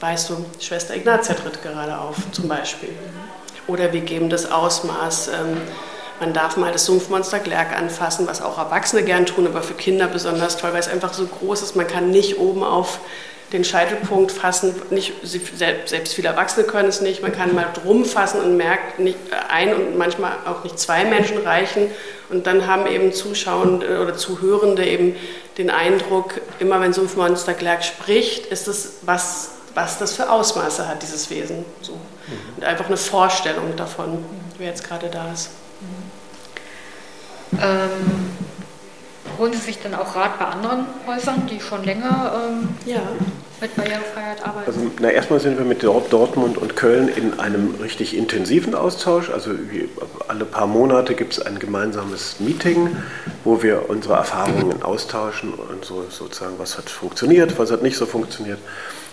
[0.00, 2.90] weißt du, Schwester Ignatia tritt gerade auf, zum Beispiel.
[3.66, 5.28] Oder wir geben das Ausmaß.
[5.28, 5.60] Ähm,
[6.20, 10.06] man darf mal das Sumpfmonster Glerk anfassen, was auch Erwachsene gern tun, aber für Kinder
[10.06, 11.76] besonders toll, weil es einfach so groß ist.
[11.76, 13.00] Man kann nicht oben auf
[13.52, 18.40] den Scheitelpunkt fassen, nicht, selbst viele Erwachsene können es nicht, man kann mal drum fassen
[18.40, 21.90] und merkt, nicht ein und manchmal auch nicht zwei Menschen reichen
[22.28, 25.16] und dann haben eben Zuschauende oder Zuhörende eben
[25.58, 31.02] den Eindruck, immer wenn Sumpfmonster Glerk spricht, ist es was, was das für Ausmaße hat,
[31.02, 31.64] dieses Wesen.
[31.82, 31.94] So.
[32.56, 34.24] Und einfach eine Vorstellung davon,
[34.58, 35.50] wer jetzt gerade da ist.
[37.62, 38.30] Ähm,
[39.38, 42.32] holen Sie sich dann auch Rat bei anderen Häusern, die schon länger.
[42.34, 43.00] Ähm ja.
[43.60, 44.66] mit Barrierefreiheit arbeiten?
[44.66, 49.30] Also, na, erstmal sind wir mit Dortmund und Köln in einem richtig intensiven Austausch.
[49.30, 49.50] Also
[50.28, 52.96] alle paar Monate gibt es ein gemeinsames Meeting,
[53.44, 58.06] wo wir unsere Erfahrungen austauschen und so sozusagen, was hat funktioniert, was hat nicht so
[58.06, 58.58] funktioniert.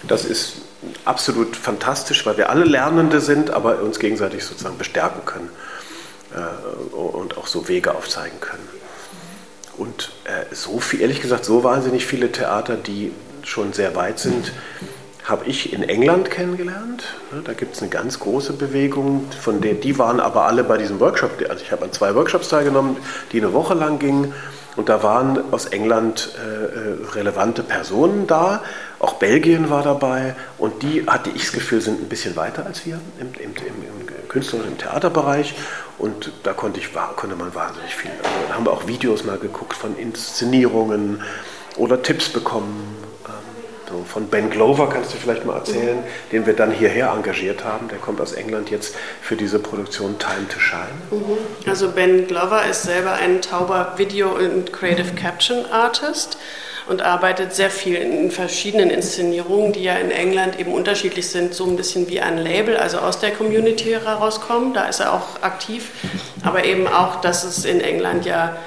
[0.07, 0.61] Das ist
[1.05, 5.49] absolut fantastisch, weil wir alle Lernende sind, aber uns gegenseitig sozusagen bestärken können
[6.91, 8.67] und auch so Wege aufzeigen können.
[9.77, 13.11] Und äh, so viel, ehrlich gesagt, so wahnsinnig viele Theater, die
[13.43, 14.51] schon sehr weit sind,
[15.23, 17.03] habe ich in England kennengelernt.
[17.43, 20.99] Da gibt es eine ganz große Bewegung, von der die waren aber alle bei diesem
[20.99, 21.31] Workshop.
[21.49, 22.97] Also ich habe an zwei Workshops teilgenommen,
[23.31, 24.33] die eine Woche lang gingen.
[24.77, 28.61] Und da waren aus England äh, relevante Personen da,
[28.99, 30.35] auch Belgien war dabei.
[30.59, 34.26] Und die, hatte ich das Gefühl, sind ein bisschen weiter als wir im, im, im
[34.37, 35.55] Künstler- und im Theaterbereich.
[35.97, 38.11] Und da konnte, ich, konnte man wahnsinnig viel.
[38.11, 41.23] Also, da haben wir auch Videos mal geguckt von Inszenierungen
[41.75, 42.95] oder Tipps bekommen.
[43.25, 43.33] Ähm,
[43.89, 46.29] so, von Ben Glover kannst du vielleicht mal erzählen, mhm.
[46.31, 47.87] den wir dann hierher engagiert haben.
[47.87, 50.85] Der kommt aus England jetzt für diese Produktion Time to Shine.
[51.09, 51.37] Mhm.
[51.67, 56.37] Also Ben Glover ist selber ein tauber Video- und Creative Caption Artist
[56.87, 61.65] und arbeitet sehr viel in verschiedenen Inszenierungen, die ja in England eben unterschiedlich sind, so
[61.65, 64.73] ein bisschen wie ein Label, also aus der Community herauskommen.
[64.73, 65.91] Da ist er auch aktiv,
[66.43, 68.57] aber eben auch, dass es in England ja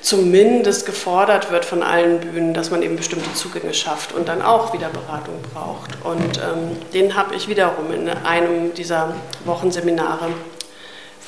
[0.00, 4.72] zumindest gefordert wird von allen Bühnen, dass man eben bestimmte Zugänge schafft und dann auch
[4.72, 5.90] wieder Beratung braucht.
[6.04, 10.28] Und ähm, den habe ich wiederum in einem dieser Wochenseminare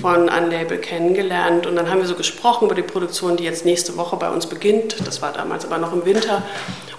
[0.02, 1.66] von Unlabel kennengelernt.
[1.66, 4.46] Und dann haben wir so gesprochen über die Produktion, die jetzt nächste Woche bei uns
[4.46, 4.96] beginnt.
[5.06, 6.42] Das war damals aber noch im Winter.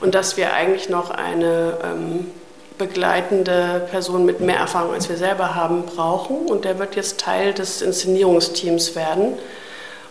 [0.02, 2.32] Und dass wir eigentlich noch eine ähm,
[2.78, 6.48] begleitende Person mit mehr Erfahrung als wir selber haben brauchen.
[6.48, 9.34] Und der wird jetzt Teil des Inszenierungsteams werden.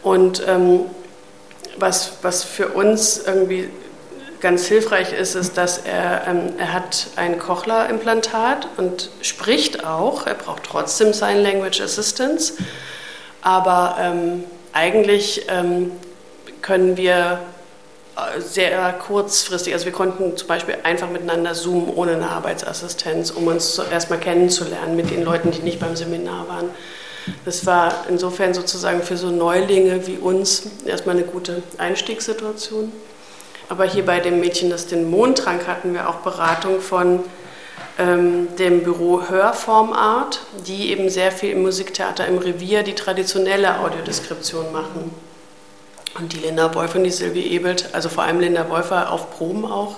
[0.03, 0.81] Und ähm,
[1.79, 3.71] was, was für uns irgendwie
[4.43, 10.27] ganz hilfreich ist, ist, dass er, ähm, er hat ein Kochler-Implantat und spricht auch.
[10.27, 12.55] Er braucht trotzdem Sign Language Assistance.
[13.41, 15.93] Aber ähm, eigentlich ähm,
[16.61, 17.39] können wir
[18.17, 23.47] äh, sehr kurzfristig, also wir konnten zum Beispiel einfach miteinander zoomen ohne eine Arbeitsassistenz, um
[23.47, 26.71] uns erstmal kennenzulernen mit den Leuten, die nicht beim Seminar waren.
[27.45, 32.93] Das war insofern sozusagen für so Neulinge wie uns erstmal eine gute Einstiegssituation.
[33.73, 37.21] Aber hier bei dem Mädchen, das den Mond trank, hatten wir auch Beratung von
[37.99, 44.73] ähm, dem Büro Hörformart, die eben sehr viel im Musiktheater im Revier die traditionelle Audiodeskription
[44.73, 45.15] machen.
[46.19, 49.65] Und die Linda Wolf und die Silvie Ebelt, also vor allem Linda Wolfer auf Proben
[49.65, 49.97] auch.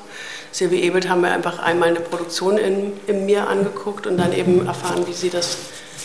[0.52, 4.68] Silvie Ebelt haben wir einfach einmal eine Produktion in, in mir angeguckt und dann eben
[4.68, 5.56] erfahren, wie sie das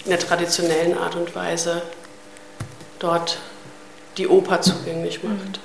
[0.06, 1.84] in der traditionellen Art und Weise
[2.98, 3.38] dort
[4.18, 5.60] die Oper zugänglich macht.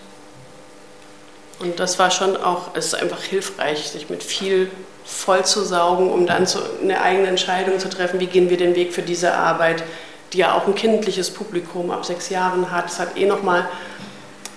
[1.61, 4.71] Und das war schon auch, es ist einfach hilfreich, sich mit viel
[5.05, 8.75] voll zu saugen, um dann so eine eigene Entscheidung zu treffen, wie gehen wir den
[8.75, 9.83] Weg für diese Arbeit,
[10.33, 12.87] die ja auch ein kindliches Publikum ab sechs Jahren hat.
[12.87, 13.69] Es hat eh nochmal,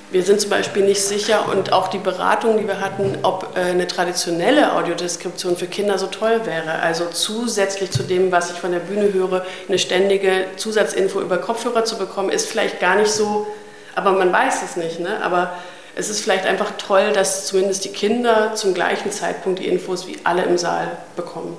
[0.09, 3.59] wir sind zum Beispiel nicht sicher und auch die Beratung, die wir hatten, ob äh,
[3.59, 6.79] eine traditionelle Audiodeskription für Kinder so toll wäre.
[6.79, 11.83] Also zusätzlich zu dem, was ich von der Bühne höre, eine ständige Zusatzinfo über Kopfhörer
[11.83, 13.47] zu bekommen, ist vielleicht gar nicht so,
[13.95, 15.01] aber man weiß es nicht.
[15.01, 15.21] Ne?
[15.21, 15.51] Aber
[15.97, 20.17] es ist vielleicht einfach toll, dass zumindest die Kinder zum gleichen Zeitpunkt die Infos wie
[20.23, 21.57] alle im Saal bekommen.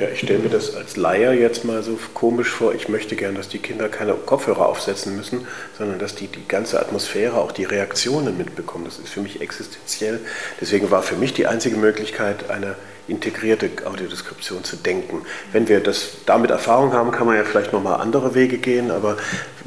[0.00, 2.74] Ja, ich stelle mir das als Laie jetzt mal so komisch vor.
[2.74, 6.80] Ich möchte gern, dass die Kinder keine Kopfhörer aufsetzen müssen, sondern dass die die ganze
[6.80, 8.86] Atmosphäre, auch die Reaktionen mitbekommen.
[8.86, 10.20] Das ist für mich existenziell.
[10.58, 12.76] Deswegen war für mich die einzige Möglichkeit, eine
[13.08, 15.20] integrierte Audiodeskription zu denken.
[15.52, 19.18] Wenn wir das damit Erfahrung haben, kann man ja vielleicht nochmal andere Wege gehen, aber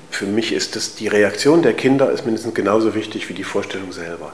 [0.10, 3.92] für mich ist das, die Reaktion der Kinder ist mindestens genauso wichtig wie die Vorstellung
[3.92, 4.34] selber.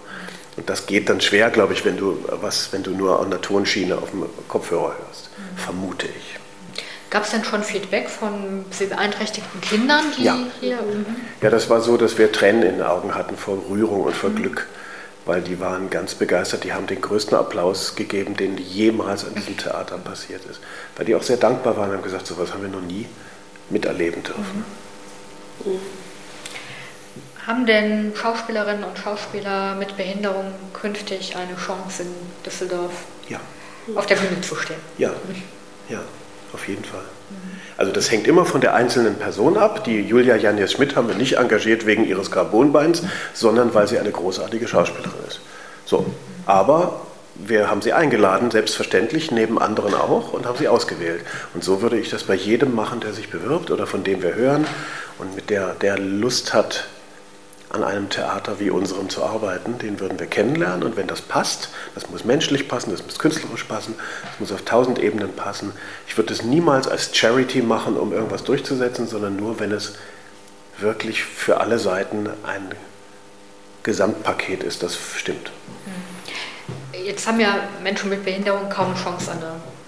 [0.60, 3.40] Und das geht dann schwer, glaube ich, wenn du, was, wenn du nur an der
[3.40, 5.58] Tonschiene auf dem Kopfhörer hörst, mhm.
[5.58, 6.38] vermute ich.
[7.10, 10.38] Gab es denn schon Feedback von beeinträchtigten Kindern, die ja.
[10.60, 10.76] hier?
[10.76, 11.06] Mhm.
[11.42, 14.32] Ja, das war so, dass wir Tränen in den Augen hatten vor Rührung und vor
[14.32, 14.36] mhm.
[14.36, 14.68] Glück,
[15.26, 16.66] weil die waren ganz begeistert.
[16.66, 20.60] Die haben den größten Applaus gegeben, den jemals an diesem Theater passiert ist.
[20.98, 23.06] Weil die auch sehr dankbar waren und haben gesagt, so was haben wir noch nie
[23.70, 24.66] miterleben dürfen.
[27.50, 32.10] Haben denn Schauspielerinnen und Schauspieler mit Behinderung künftig eine Chance in
[32.46, 32.92] Düsseldorf
[33.28, 33.40] ja.
[33.96, 34.78] auf der Bühne zu stehen?
[35.00, 35.10] Ja,
[35.90, 35.98] ja,
[36.54, 37.02] auf jeden Fall.
[37.76, 39.84] Also das hängt immer von der einzelnen Person ab.
[39.84, 43.02] Die Julia Janjes Schmidt haben wir nicht engagiert wegen ihres Carbonbeins,
[43.34, 45.42] sondern weil sie eine großartige Schauspielerin ist.
[45.86, 46.06] So,
[46.46, 47.02] aber
[47.34, 51.26] wir haben sie eingeladen, selbstverständlich, neben anderen auch, und haben sie ausgewählt.
[51.56, 54.36] Und so würde ich das bei jedem machen, der sich bewirbt oder von dem wir
[54.36, 54.68] hören
[55.18, 56.88] und mit der, der Lust hat,
[57.70, 59.78] an einem Theater wie unserem zu arbeiten.
[59.78, 63.64] Den würden wir kennenlernen und wenn das passt, das muss menschlich passen, das muss künstlerisch
[63.66, 65.74] passen, das muss auf tausend Ebenen passen.
[66.08, 69.94] Ich würde es niemals als Charity machen, um irgendwas durchzusetzen, sondern nur, wenn es
[70.80, 72.72] wirklich für alle Seiten ein
[73.84, 75.52] Gesamtpaket ist, das stimmt.
[76.94, 79.79] Jetzt haben ja Menschen mit Behinderung kaum eine Chance an mhm.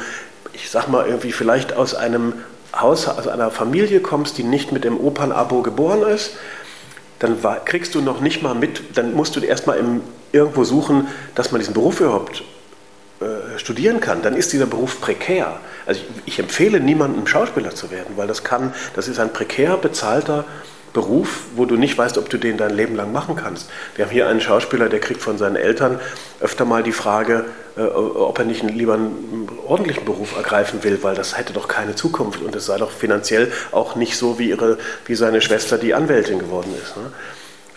[0.53, 2.33] ich sag mal, irgendwie vielleicht aus einem
[2.79, 6.33] Haus, aus einer Familie kommst, die nicht mit dem Opernabo geboren ist,
[7.23, 9.81] dann war, kriegst du noch nicht mal mit, dann musst du erstmal
[10.33, 12.43] irgendwo suchen, dass man diesen Beruf überhaupt
[13.21, 14.21] äh, studieren kann.
[14.21, 15.57] Dann ist dieser Beruf prekär.
[15.85, 19.77] Also ich, ich, empfehle niemandem Schauspieler zu werden, weil das kann, das ist ein prekär
[19.77, 20.47] bezahlter Beruf,
[21.55, 23.69] wo du nicht weißt, ob du den dein Leben lang machen kannst.
[23.95, 25.99] Wir haben hier einen Schauspieler, der kriegt von seinen Eltern
[26.39, 31.15] öfter mal die Frage, äh, ob er nicht lieber einen ordentlichen Beruf ergreifen will, weil
[31.15, 34.77] das hätte doch keine Zukunft und es sei doch finanziell auch nicht so wie, ihre,
[35.05, 36.95] wie seine Schwester, die Anwältin geworden ist.
[36.97, 37.11] Ne?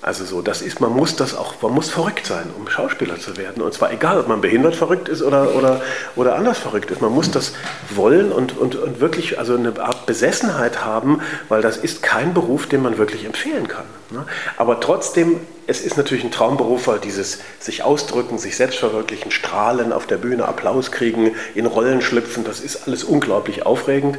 [0.06, 3.36] Also so, das ist, man muss das auch, man muss verrückt sein, um Schauspieler zu
[3.36, 3.60] werden.
[3.60, 5.82] Und zwar egal, ob man behindert verrückt ist oder, oder,
[6.14, 7.02] oder anders verrückt ist.
[7.02, 7.54] Man muss das
[7.90, 12.68] wollen und, und, und wirklich also eine Art Besessenheit haben, weil das ist kein Beruf,
[12.68, 13.82] den man wirklich empfehlen kann.
[14.10, 14.24] Ne?
[14.56, 19.92] Aber trotzdem, es ist natürlich ein Traumberuf, weil dieses sich ausdrücken, sich selbst verwirklichen, strahlen,
[19.92, 24.18] auf der Bühne Applaus kriegen, in Rollen schlüpfen, das ist alles unglaublich aufregend.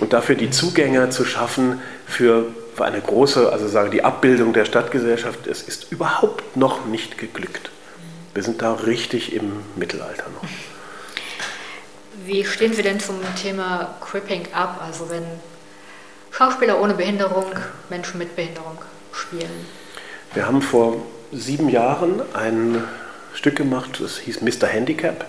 [0.00, 2.46] Und dafür die Zugänge zu schaffen für
[2.78, 7.70] eine große, also sagen die Abbildung der Stadtgesellschaft, es ist überhaupt noch nicht geglückt.
[8.32, 10.48] Wir sind da richtig im Mittelalter noch.
[12.24, 15.24] Wie stehen Sie denn zum Thema Cripping Up, also wenn
[16.30, 17.46] Schauspieler ohne Behinderung
[17.90, 18.78] Menschen mit Behinderung
[19.12, 19.66] spielen?
[20.32, 20.96] Wir haben vor
[21.32, 22.84] sieben Jahren ein
[23.34, 24.66] Stück gemacht, das hieß Mr.
[24.66, 25.26] Handicap,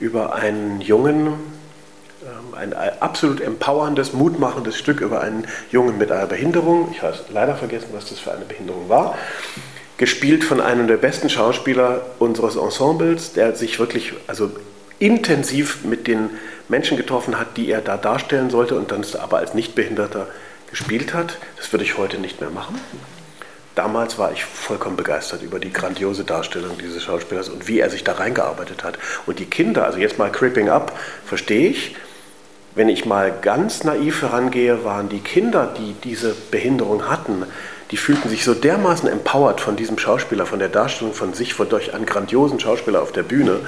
[0.00, 1.57] über einen jungen
[2.54, 6.88] ein absolut empowerndes, mutmachendes Stück über einen Jungen mit einer Behinderung.
[6.92, 9.16] Ich habe leider vergessen, was das für eine Behinderung war.
[9.96, 14.50] Gespielt von einem der besten Schauspieler unseres Ensembles, der sich wirklich also
[14.98, 16.30] intensiv mit den
[16.68, 20.26] Menschen getroffen hat, die er da darstellen sollte und dann aber als Nichtbehinderter
[20.70, 21.38] gespielt hat.
[21.56, 22.78] Das würde ich heute nicht mehr machen.
[23.78, 28.02] Damals war ich vollkommen begeistert über die grandiose Darstellung dieses Schauspielers und wie er sich
[28.02, 28.98] da reingearbeitet hat.
[29.24, 31.94] Und die Kinder, also jetzt mal Creeping Up, verstehe ich,
[32.78, 37.44] wenn ich mal ganz naiv herangehe, waren die Kinder, die diese Behinderung hatten,
[37.90, 41.68] die fühlten sich so dermaßen empowered von diesem Schauspieler, von der Darstellung von sich, von
[41.68, 43.58] durch einen grandiosen Schauspieler auf der Bühne,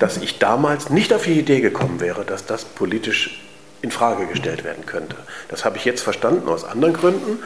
[0.00, 3.42] dass ich damals nicht auf die Idee gekommen wäre, dass das politisch
[3.80, 5.16] in Frage gestellt werden könnte.
[5.48, 7.38] Das habe ich jetzt verstanden aus anderen Gründen,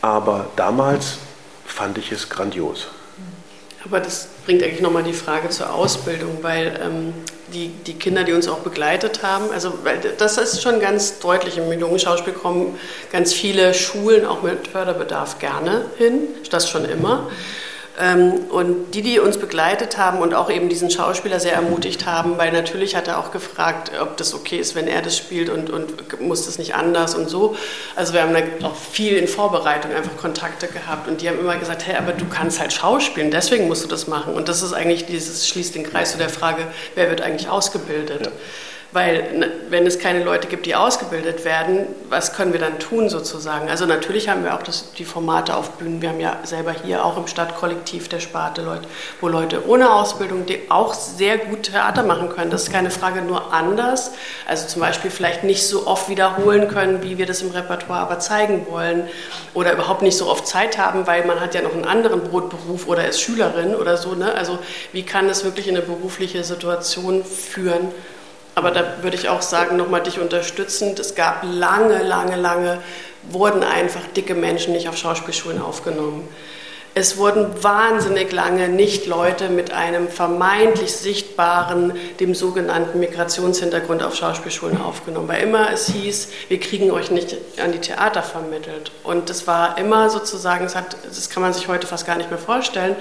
[0.00, 1.18] aber damals
[1.66, 2.88] fand ich es grandios.
[3.84, 7.12] Aber das bringt eigentlich nochmal die Frage zur Ausbildung, weil ähm,
[7.52, 9.74] die, die Kinder, die uns auch begleitet haben, also
[10.18, 12.00] das ist schon ganz deutlich, im jungen
[12.40, 12.78] kommen
[13.12, 17.28] ganz viele Schulen auch mit Förderbedarf gerne hin, das schon immer.
[17.28, 17.73] Ähm,
[18.50, 22.50] und die, die uns begleitet haben und auch eben diesen Schauspieler sehr ermutigt haben, weil
[22.50, 26.20] natürlich hat er auch gefragt, ob das okay ist, wenn er das spielt und, und
[26.20, 27.54] muss das nicht anders und so.
[27.94, 31.56] Also wir haben da auch viel in Vorbereitung einfach Kontakte gehabt und die haben immer
[31.56, 34.34] gesagt, hey, aber du kannst halt Schauspielen, deswegen musst du das machen.
[34.34, 38.26] Und das ist eigentlich dieses, schließt den Kreis zu der Frage, wer wird eigentlich ausgebildet?
[38.26, 38.32] Ja.
[38.94, 43.08] Weil ne, wenn es keine Leute gibt, die ausgebildet werden, was können wir dann tun
[43.08, 43.68] sozusagen?
[43.68, 46.00] Also natürlich haben wir auch das, die Formate auf Bühnen.
[46.00, 48.86] Wir haben ja selber hier auch im Stadtkollektiv der Sparte Leute,
[49.20, 52.52] wo Leute ohne Ausbildung auch sehr gut Theater machen können.
[52.52, 54.12] Das ist keine Frage, nur anders.
[54.46, 58.20] Also zum Beispiel vielleicht nicht so oft wiederholen können, wie wir das im Repertoire aber
[58.20, 59.08] zeigen wollen.
[59.54, 62.86] Oder überhaupt nicht so oft Zeit haben, weil man hat ja noch einen anderen Brotberuf
[62.86, 64.14] oder ist Schülerin oder so.
[64.14, 64.32] Ne?
[64.32, 64.60] Also
[64.92, 67.88] wie kann es wirklich in eine berufliche Situation führen?
[68.54, 70.98] Aber da würde ich auch sagen, nochmal dich unterstützend.
[71.00, 72.78] Es gab lange, lange, lange,
[73.30, 76.28] wurden einfach dicke Menschen nicht auf Schauspielschulen aufgenommen.
[76.96, 84.80] Es wurden wahnsinnig lange nicht Leute mit einem vermeintlich sichtbaren, dem sogenannten Migrationshintergrund auf Schauspielschulen
[84.80, 88.92] aufgenommen, weil immer es hieß, wir kriegen euch nicht an die Theater vermittelt.
[89.02, 92.30] Und das war immer sozusagen, das, hat, das kann man sich heute fast gar nicht
[92.30, 92.94] mehr vorstellen,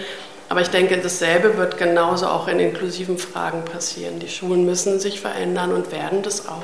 [0.50, 4.20] aber ich denke, dasselbe wird genauso auch in inklusiven Fragen passieren.
[4.20, 6.62] Die Schulen müssen sich verändern und werden das auch.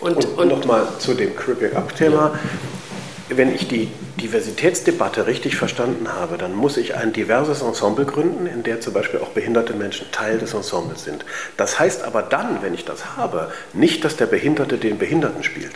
[0.00, 2.32] Und, und, und nochmal zu dem Cripping-Up-Thema
[3.28, 3.88] wenn ich die
[4.20, 9.20] Diversitätsdebatte richtig verstanden habe, dann muss ich ein diverses Ensemble gründen, in der zum Beispiel
[9.20, 11.24] auch behinderte Menschen Teil des Ensembles sind.
[11.56, 15.72] Das heißt aber dann, wenn ich das habe, nicht, dass der Behinderte den Behinderten spielt,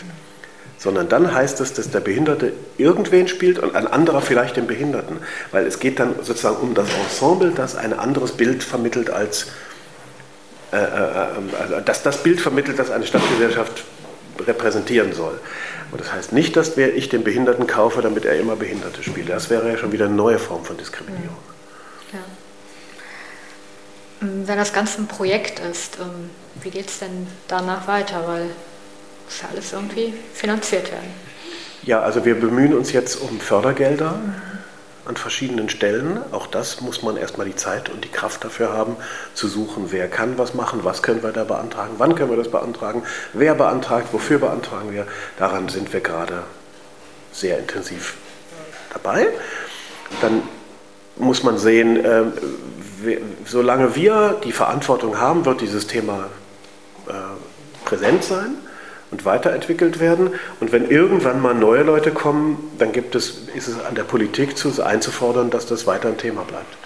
[0.79, 5.19] sondern dann heißt es, dass der Behinderte irgendwen spielt und ein anderer vielleicht den Behinderten,
[5.51, 9.49] weil es geht dann sozusagen um das Ensemble, das ein anderes Bild vermittelt als
[10.73, 13.85] äh, äh, äh also dass das Bild vermittelt, das eine Stadtgesellschaft
[14.47, 15.41] repräsentieren soll.
[15.91, 19.31] Und das heißt nicht, dass ich den Behinderten kaufe, damit er immer Behinderte spielt.
[19.31, 21.37] Das wäre ja schon wieder eine neue Form von Diskriminierung.
[22.13, 22.19] Ja.
[24.21, 26.31] Wenn das Ganze ein Projekt ist, ähm,
[26.63, 28.27] wie geht es denn danach weiter?
[28.27, 28.51] Weil
[29.43, 31.11] ja alles irgendwie finanziert werden.
[31.83, 34.19] Ja, also wir bemühen uns jetzt um Fördergelder.
[35.05, 36.21] An verschiedenen Stellen.
[36.33, 38.97] Auch das muss man erstmal die Zeit und die Kraft dafür haben,
[39.33, 42.51] zu suchen, wer kann was machen, was können wir da beantragen, wann können wir das
[42.51, 43.03] beantragen,
[43.33, 45.07] wer beantragt, wofür beantragen wir.
[45.39, 46.43] Daran sind wir gerade
[47.33, 48.17] sehr intensiv
[48.93, 49.29] dabei.
[50.21, 50.43] Dann
[51.17, 52.25] muss man sehen, äh,
[53.47, 56.29] solange wir die Verantwortung haben, wird dieses Thema
[57.09, 57.13] äh,
[57.87, 58.57] präsent sein
[59.11, 60.31] und weiterentwickelt werden.
[60.61, 64.57] Und wenn irgendwann mal neue Leute kommen, dann gibt es, ist es an der Politik
[64.57, 66.77] zu, einzufordern, dass das weiter ein Thema bleibt.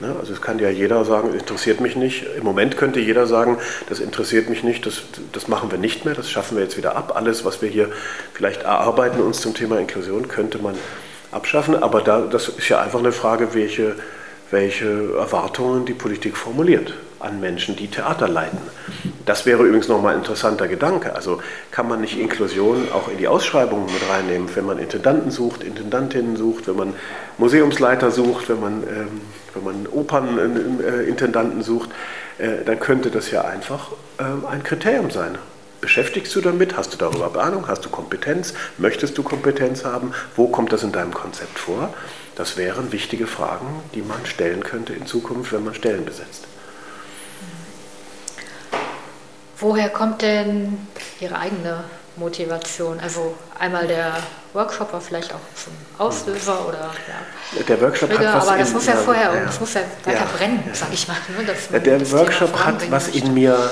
[0.00, 0.14] Ne?
[0.18, 2.24] Also es kann ja jeder sagen, interessiert mich nicht.
[2.36, 3.58] Im Moment könnte jeder sagen,
[3.88, 5.02] das interessiert mich nicht, das,
[5.32, 7.12] das machen wir nicht mehr, das schaffen wir jetzt wieder ab.
[7.14, 7.90] Alles, was wir hier
[8.32, 10.74] vielleicht erarbeiten uns zum Thema Inklusion, könnte man
[11.32, 11.82] abschaffen.
[11.82, 13.96] Aber da, das ist ja einfach eine Frage, welche,
[14.50, 18.58] welche Erwartungen die Politik formuliert an Menschen, die Theater leiten.
[19.24, 21.14] Das wäre übrigens nochmal ein interessanter Gedanke.
[21.14, 21.40] Also
[21.70, 26.36] kann man nicht Inklusion auch in die Ausschreibungen mit reinnehmen, wenn man Intendanten sucht, Intendantinnen
[26.36, 26.94] sucht, wenn man
[27.38, 29.20] Museumsleiter sucht, wenn man, ähm,
[29.54, 31.90] wenn man Opernintendanten sucht,
[32.38, 35.38] äh, dann könnte das ja einfach äh, ein Kriterium sein.
[35.80, 36.76] Beschäftigst du damit?
[36.76, 37.68] Hast du darüber Ahnung?
[37.68, 38.54] Hast du Kompetenz?
[38.78, 40.12] Möchtest du Kompetenz haben?
[40.34, 41.92] Wo kommt das in deinem Konzept vor?
[42.34, 46.46] Das wären wichtige Fragen, die man stellen könnte in Zukunft, wenn man Stellen besetzt.
[49.58, 50.78] Woher kommt denn
[51.20, 51.84] Ihre eigene
[52.16, 53.00] Motivation?
[53.00, 54.16] Also einmal der
[54.52, 56.90] Workshop war vielleicht auch zum Auslöser oder
[57.56, 59.80] ja, der Workshop Trigger, hat was aber das muss ja vorher, ja, das muss ja
[60.04, 60.74] weiter ja, brennen, ja.
[60.74, 61.16] sag ich mal.
[61.70, 63.70] Ne, der Workshop hat was in mir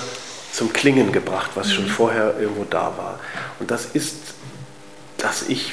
[0.52, 1.72] zum Klingen gebracht, was mhm.
[1.72, 3.18] schon vorher irgendwo da war.
[3.58, 4.16] Und das ist,
[5.18, 5.72] dass ich,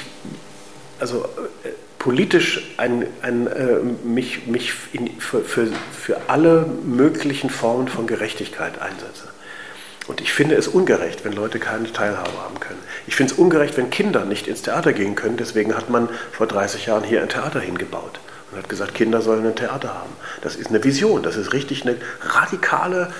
[0.98, 1.24] also
[1.64, 8.06] äh, politisch ein, ein, äh, mich, mich in, für, für, für alle möglichen Formen von
[8.06, 9.31] Gerechtigkeit einsetze.
[10.08, 12.80] Und ich finde es ungerecht, wenn Leute keine Teilhabe haben können.
[13.06, 15.36] Ich finde es ungerecht, wenn Kinder nicht ins Theater gehen können.
[15.36, 18.18] Deswegen hat man vor 30 Jahren hier ein Theater hingebaut
[18.50, 20.12] und hat gesagt, Kinder sollen ein Theater haben.
[20.42, 23.12] Das ist eine Vision, das ist richtig eine radikale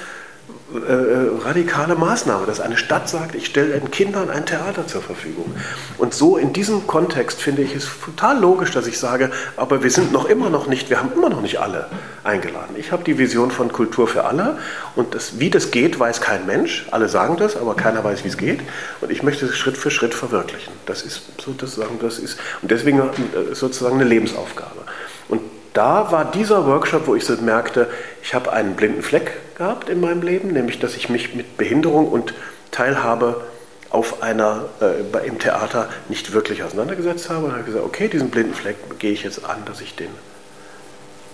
[0.75, 5.03] äh, äh, radikale Maßnahme, dass eine Stadt sagt, ich stelle den Kindern ein Theater zur
[5.03, 5.55] Verfügung.
[5.99, 9.91] Und so in diesem Kontext finde ich es total logisch, dass ich sage, aber wir
[9.91, 11.89] sind noch immer noch nicht, wir haben immer noch nicht alle
[12.25, 12.75] eingeladen.
[12.79, 14.59] Ich habe die Vision von Kultur für alle
[14.97, 16.87] und das, wie das geht, weiß kein Mensch.
[16.91, 18.61] Alle sagen das, aber keiner weiß, wie es geht.
[19.01, 20.73] Und ich möchte es Schritt für Schritt verwirklichen.
[20.87, 24.81] Das ist sozusagen, das ist und deswegen äh, sozusagen eine Lebensaufgabe.
[25.29, 25.43] Und
[25.75, 27.89] da war dieser Workshop, wo ich so merkte,
[28.23, 29.33] ich habe einen blinden Fleck
[29.63, 32.35] gehabt in meinem Leben, nämlich dass ich mich mit Behinderung und
[32.73, 33.45] Teilhabe
[33.91, 38.55] auf einer, äh, im Theater nicht wirklich auseinandergesetzt habe und habe gesagt, okay, diesen blinden
[38.55, 40.11] Fleck gehe ich jetzt an, dass ich den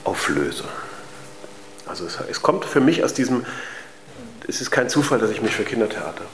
[0.05, 0.65] auflöse.
[1.87, 3.47] Also es, es kommt für mich aus diesem,
[4.47, 6.25] es ist kein Zufall, dass ich mich für Kindertheater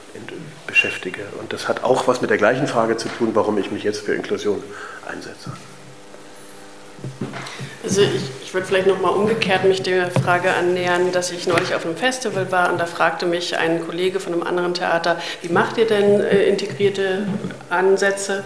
[0.67, 1.21] beschäftige.
[1.39, 4.01] Und das hat auch was mit der gleichen Frage zu tun, warum ich mich jetzt
[4.01, 4.61] für Inklusion
[5.09, 5.51] einsetze.
[7.85, 11.85] Also ich, ich würde vielleicht nochmal umgekehrt mich der Frage annähern, dass ich neulich auf
[11.85, 15.77] einem Festival war und da fragte mich ein Kollege von einem anderen Theater, wie macht
[15.77, 17.27] ihr denn äh, integrierte
[17.69, 18.43] Ansätze?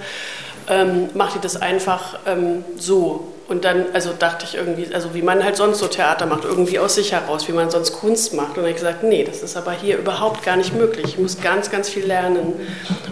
[0.68, 3.32] Ähm, macht ihr das einfach ähm, so?
[3.50, 6.78] Und dann, also dachte ich irgendwie, also wie man halt sonst so Theater macht, irgendwie
[6.78, 8.50] aus sich heraus, wie man sonst Kunst macht.
[8.50, 11.06] Und dann habe ich gesagt, nee, das ist aber hier überhaupt gar nicht möglich.
[11.08, 12.54] Ich muss ganz, ganz viel lernen.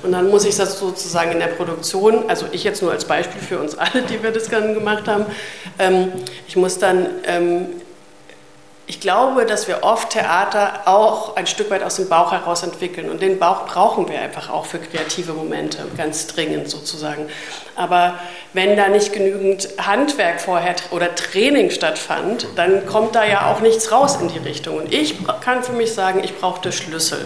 [0.04, 3.42] Und dann muss ich das sozusagen in der Produktion, also ich jetzt nur als Beispiel
[3.42, 5.26] für uns alle, die wir das dann gemacht haben,
[5.80, 6.12] ähm,
[6.48, 7.66] ich muss dann ähm,
[8.90, 13.10] ich glaube, dass wir oft Theater auch ein Stück weit aus dem Bauch heraus entwickeln.
[13.10, 17.28] Und den Bauch brauchen wir einfach auch für kreative Momente, ganz dringend sozusagen.
[17.76, 18.18] Aber
[18.54, 23.92] wenn da nicht genügend Handwerk vorher oder Training stattfand, dann kommt da ja auch nichts
[23.92, 24.78] raus in die Richtung.
[24.78, 27.26] Und ich kann für mich sagen, ich brauchte Schlüssel.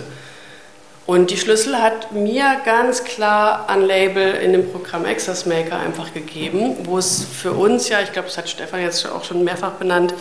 [1.08, 6.14] Und die Schlüssel hat mir ganz klar ein Label in dem Programm Access Maker einfach
[6.14, 9.72] gegeben, wo es für uns ja, ich glaube, das hat Stefan jetzt auch schon mehrfach
[9.72, 10.14] benannt,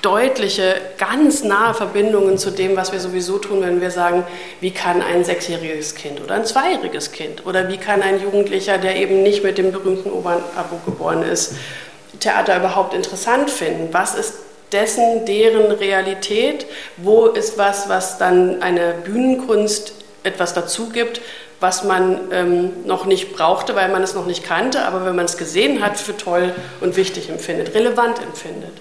[0.00, 4.22] deutliche, ganz nahe Verbindungen zu dem, was wir sowieso tun, wenn wir sagen,
[4.60, 8.94] wie kann ein sechsjähriges Kind oder ein zweijähriges Kind oder wie kann ein Jugendlicher, der
[8.94, 11.54] eben nicht mit dem berühmten Obernabo geboren ist,
[12.20, 13.88] Theater überhaupt interessant finden?
[13.90, 14.34] Was ist
[14.70, 16.66] dessen, deren Realität?
[16.96, 21.20] Wo ist was, was dann eine Bühnenkunst etwas dazu gibt,
[21.60, 25.24] was man ähm, noch nicht brauchte, weil man es noch nicht kannte, aber wenn man
[25.24, 28.72] es gesehen hat, für toll und wichtig empfindet, relevant empfindet.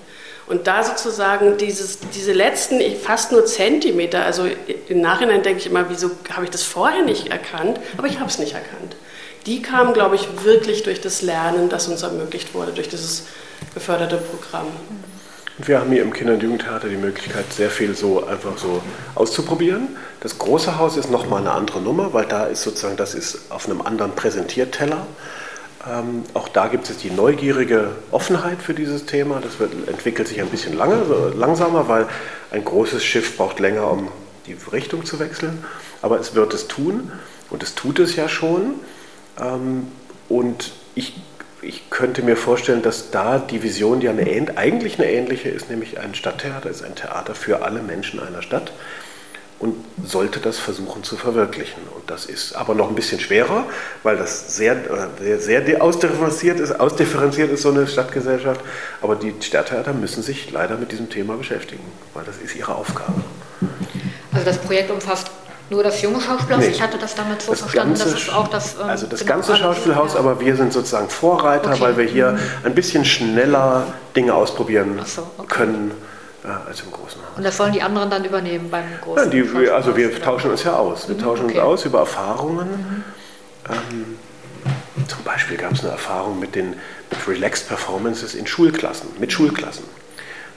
[0.47, 4.45] Und da sozusagen dieses, diese letzten fast nur Zentimeter, also
[4.88, 8.29] im Nachhinein denke ich immer, wieso habe ich das vorher nicht erkannt, aber ich habe
[8.29, 8.95] es nicht erkannt.
[9.45, 13.25] Die kamen, glaube ich, wirklich durch das Lernen, das uns ermöglicht wurde, durch dieses
[13.73, 14.67] geförderte Programm.
[15.60, 18.84] Wir haben hier im Kinder- und Jugendtheater die Möglichkeit, sehr viel so einfach so
[19.16, 19.88] auszuprobieren.
[20.20, 23.66] Das große Haus ist nochmal eine andere Nummer, weil da ist sozusagen, das ist auf
[23.66, 25.08] einem anderen Präsentierteller.
[25.91, 29.39] Ähm, auch da gibt es die neugierige Offenheit für dieses Thema.
[29.41, 31.01] Das wird, entwickelt sich ein bisschen lange,
[31.36, 32.08] langsamer, weil
[32.51, 34.10] ein großes Schiff braucht länger, um
[34.45, 35.66] die Richtung zu wechseln.
[36.03, 37.12] Aber es wird es tun
[37.49, 38.76] und es tut es ja schon.
[39.39, 39.88] Ähm,
[40.30, 41.16] und ich
[41.62, 45.99] ich könnte mir vorstellen, dass da die Vision ja eine, eigentlich eine ähnliche ist, nämlich
[45.99, 48.72] ein Stadttheater ist ein Theater für alle Menschen einer Stadt
[49.60, 51.82] und sollte das versuchen zu verwirklichen.
[51.95, 53.66] Und das ist aber noch ein bisschen schwerer,
[54.03, 58.62] weil das sehr, äh, sehr, sehr ausdifferenziert ist, ausdifferenziert ist, so eine Stadtgesellschaft.
[59.01, 61.84] Aber die Stadttheater müssen sich leider mit diesem Thema beschäftigen,
[62.14, 63.24] weil das ist ihre Aufgabe.
[64.32, 65.32] Also das Projekt umfasst
[65.70, 66.63] nur das junge Schauspielhaus?
[66.63, 66.72] Nee.
[66.72, 68.76] Ich hatte das damals so das verstanden, ganze, dass es auch das.
[68.76, 70.20] Ähm, also das ganze Schauspielhaus, ja.
[70.20, 71.82] aber wir sind sozusagen Vorreiter, okay.
[71.82, 72.39] weil wir hier mhm.
[72.65, 75.47] ein bisschen schneller Dinge ausprobieren so, okay.
[75.47, 75.91] können
[76.43, 77.38] äh, als im großen Haus.
[77.38, 80.63] Und das sollen die anderen dann übernehmen beim großen ja, die, Also wir tauschen uns
[80.63, 81.07] ja aus.
[81.07, 81.55] Wir mhm, tauschen okay.
[81.55, 82.68] uns aus über Erfahrungen.
[82.68, 83.03] Mhm.
[83.70, 84.18] Ähm,
[85.07, 86.76] zum Beispiel gab es eine Erfahrung mit den
[87.09, 89.86] mit Relaxed Performances in Schulklassen, mit Schulklassen.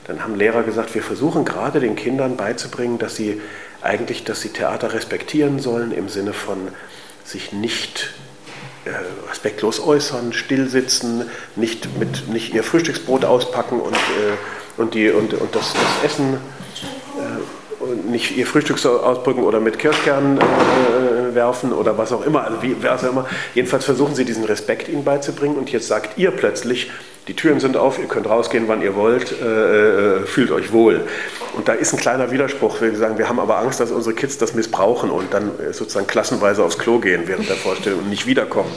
[0.07, 3.41] Dann haben Lehrer gesagt, wir versuchen gerade den Kindern beizubringen, dass sie
[3.83, 6.69] eigentlich, dass sie Theater respektieren sollen im Sinne von
[7.25, 8.11] sich nicht
[8.85, 8.91] äh,
[9.29, 11.25] respektlos äußern, stillsitzen,
[11.57, 16.39] nicht, mit, nicht ihr Frühstücksbrot auspacken und, äh, und, die, und, und das, das Essen
[17.19, 22.63] äh, nicht ihr Frühstück ausbrücken oder mit Kirschkernen äh, werfen oder was auch immer, also
[22.63, 23.27] wie, was auch immer.
[23.55, 26.91] Jedenfalls versuchen sie diesen Respekt ihnen beizubringen und jetzt sagt ihr plötzlich,
[27.31, 31.07] die Türen sind auf, ihr könnt rausgehen, wann ihr wollt, äh, äh, fühlt euch wohl.
[31.57, 32.81] Und da ist ein kleiner Widerspruch.
[32.81, 36.09] Wir sagen, wir haben aber Angst, dass unsere Kids das missbrauchen und dann äh, sozusagen
[36.09, 38.73] klassenweise aufs Klo gehen während der Vorstellung und nicht wiederkommen.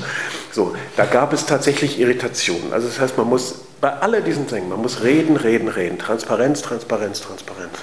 [0.51, 2.73] So, da gab es tatsächlich Irritationen.
[2.73, 5.97] Also das heißt, man muss bei all diesen Dingen, man muss reden, reden, reden.
[5.97, 7.79] Transparenz, Transparenz, Transparenz.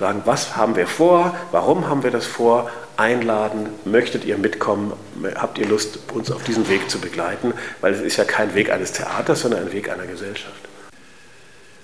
[0.00, 4.92] Sagen, was haben wir vor, warum haben wir das vor, einladen, möchtet ihr mitkommen,
[5.34, 8.70] habt ihr Lust, uns auf diesem Weg zu begleiten, weil es ist ja kein Weg
[8.70, 10.68] eines Theaters, sondern ein Weg einer Gesellschaft.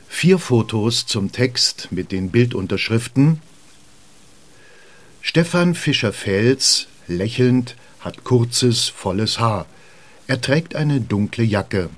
[0.08, 3.40] Vier Fotos zum Text mit den Bildunterschriften.
[5.22, 9.66] Stefan Fischer-Fels, lächelnd, hat kurzes, volles Haar.
[10.26, 11.90] Er trägt eine dunkle Jacke.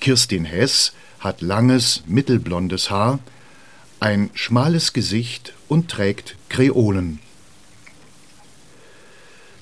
[0.00, 3.20] Kirstin Hess hat langes, mittelblondes Haar,
[4.00, 7.20] ein schmales Gesicht und trägt Kreolen.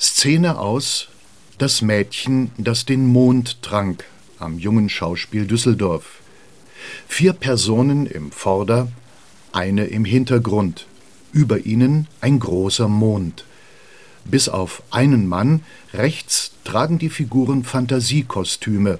[0.02, 1.08] Szene aus
[1.58, 4.04] Das Mädchen, das den Mond trank
[4.38, 6.22] am Jungen Schauspiel Düsseldorf.
[7.06, 8.88] Vier Personen im Vorder,
[9.52, 10.86] eine im Hintergrund,
[11.32, 13.44] über ihnen ein großer Mond.
[14.24, 18.98] Bis auf einen Mann rechts tragen die Figuren Fantasiekostüme,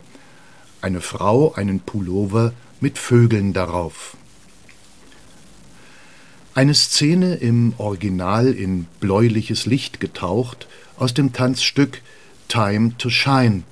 [0.83, 4.19] eine Frau einen Pullover mit Vögeln darauf.
[6.53, 10.67] Eine Szene im Original in bläuliches Licht getaucht
[11.01, 12.03] aus dem Tanzstück
[12.49, 13.63] Time to Shine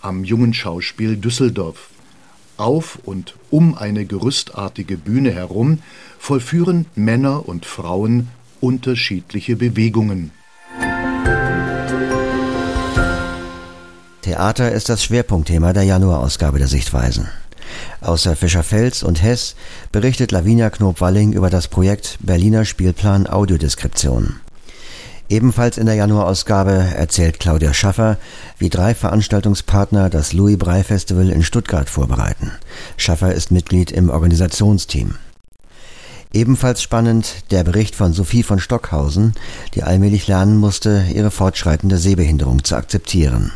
[0.00, 1.90] am Jungen Schauspiel Düsseldorf.
[2.56, 5.80] Auf und um eine gerüstartige Bühne herum
[6.18, 8.28] vollführen Männer und Frauen
[8.60, 10.32] unterschiedliche Bewegungen.
[14.22, 17.28] Theater ist das Schwerpunktthema der Januarausgabe der Sichtweisen.
[18.00, 19.54] Außer Fischer-Fels und Hess
[19.92, 24.40] berichtet Lavinia Knob-Walling über das Projekt Berliner Spielplan Audiodeskription.
[25.30, 28.18] Ebenfalls in der Januarausgabe erzählt Claudia Schaffer,
[28.58, 32.50] wie drei Veranstaltungspartner das Louis Brey Festival in Stuttgart vorbereiten.
[32.96, 35.14] Schaffer ist Mitglied im Organisationsteam.
[36.32, 39.34] Ebenfalls spannend der Bericht von Sophie von Stockhausen,
[39.74, 43.52] die allmählich lernen musste, ihre fortschreitende Sehbehinderung zu akzeptieren.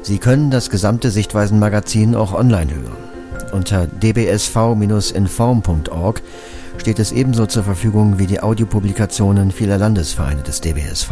[0.00, 2.96] Sie können das gesamte Sichtweisen-Magazin auch online hören.
[3.52, 6.22] Unter dbsv-inform.org
[6.78, 11.10] steht es ebenso zur Verfügung wie die Audiopublikationen vieler Landesvereine des DBSV.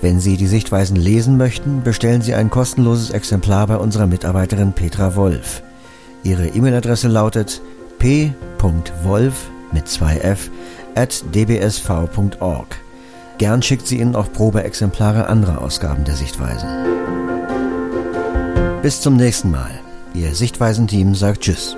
[0.00, 5.16] Wenn Sie die Sichtweisen lesen möchten, bestellen Sie ein kostenloses Exemplar bei unserer Mitarbeiterin Petra
[5.16, 5.62] Wolf.
[6.22, 7.60] Ihre E-Mail-Adresse lautet
[7.98, 10.50] p.wolf mit 2f
[10.94, 12.76] at dbsv.org.
[13.38, 16.68] Gern schickt sie Ihnen auch Probeexemplare anderer Ausgaben der Sichtweisen.
[18.82, 19.70] Bis zum nächsten Mal.
[20.14, 21.76] Ihr Sichtweisenteam sagt Tschüss.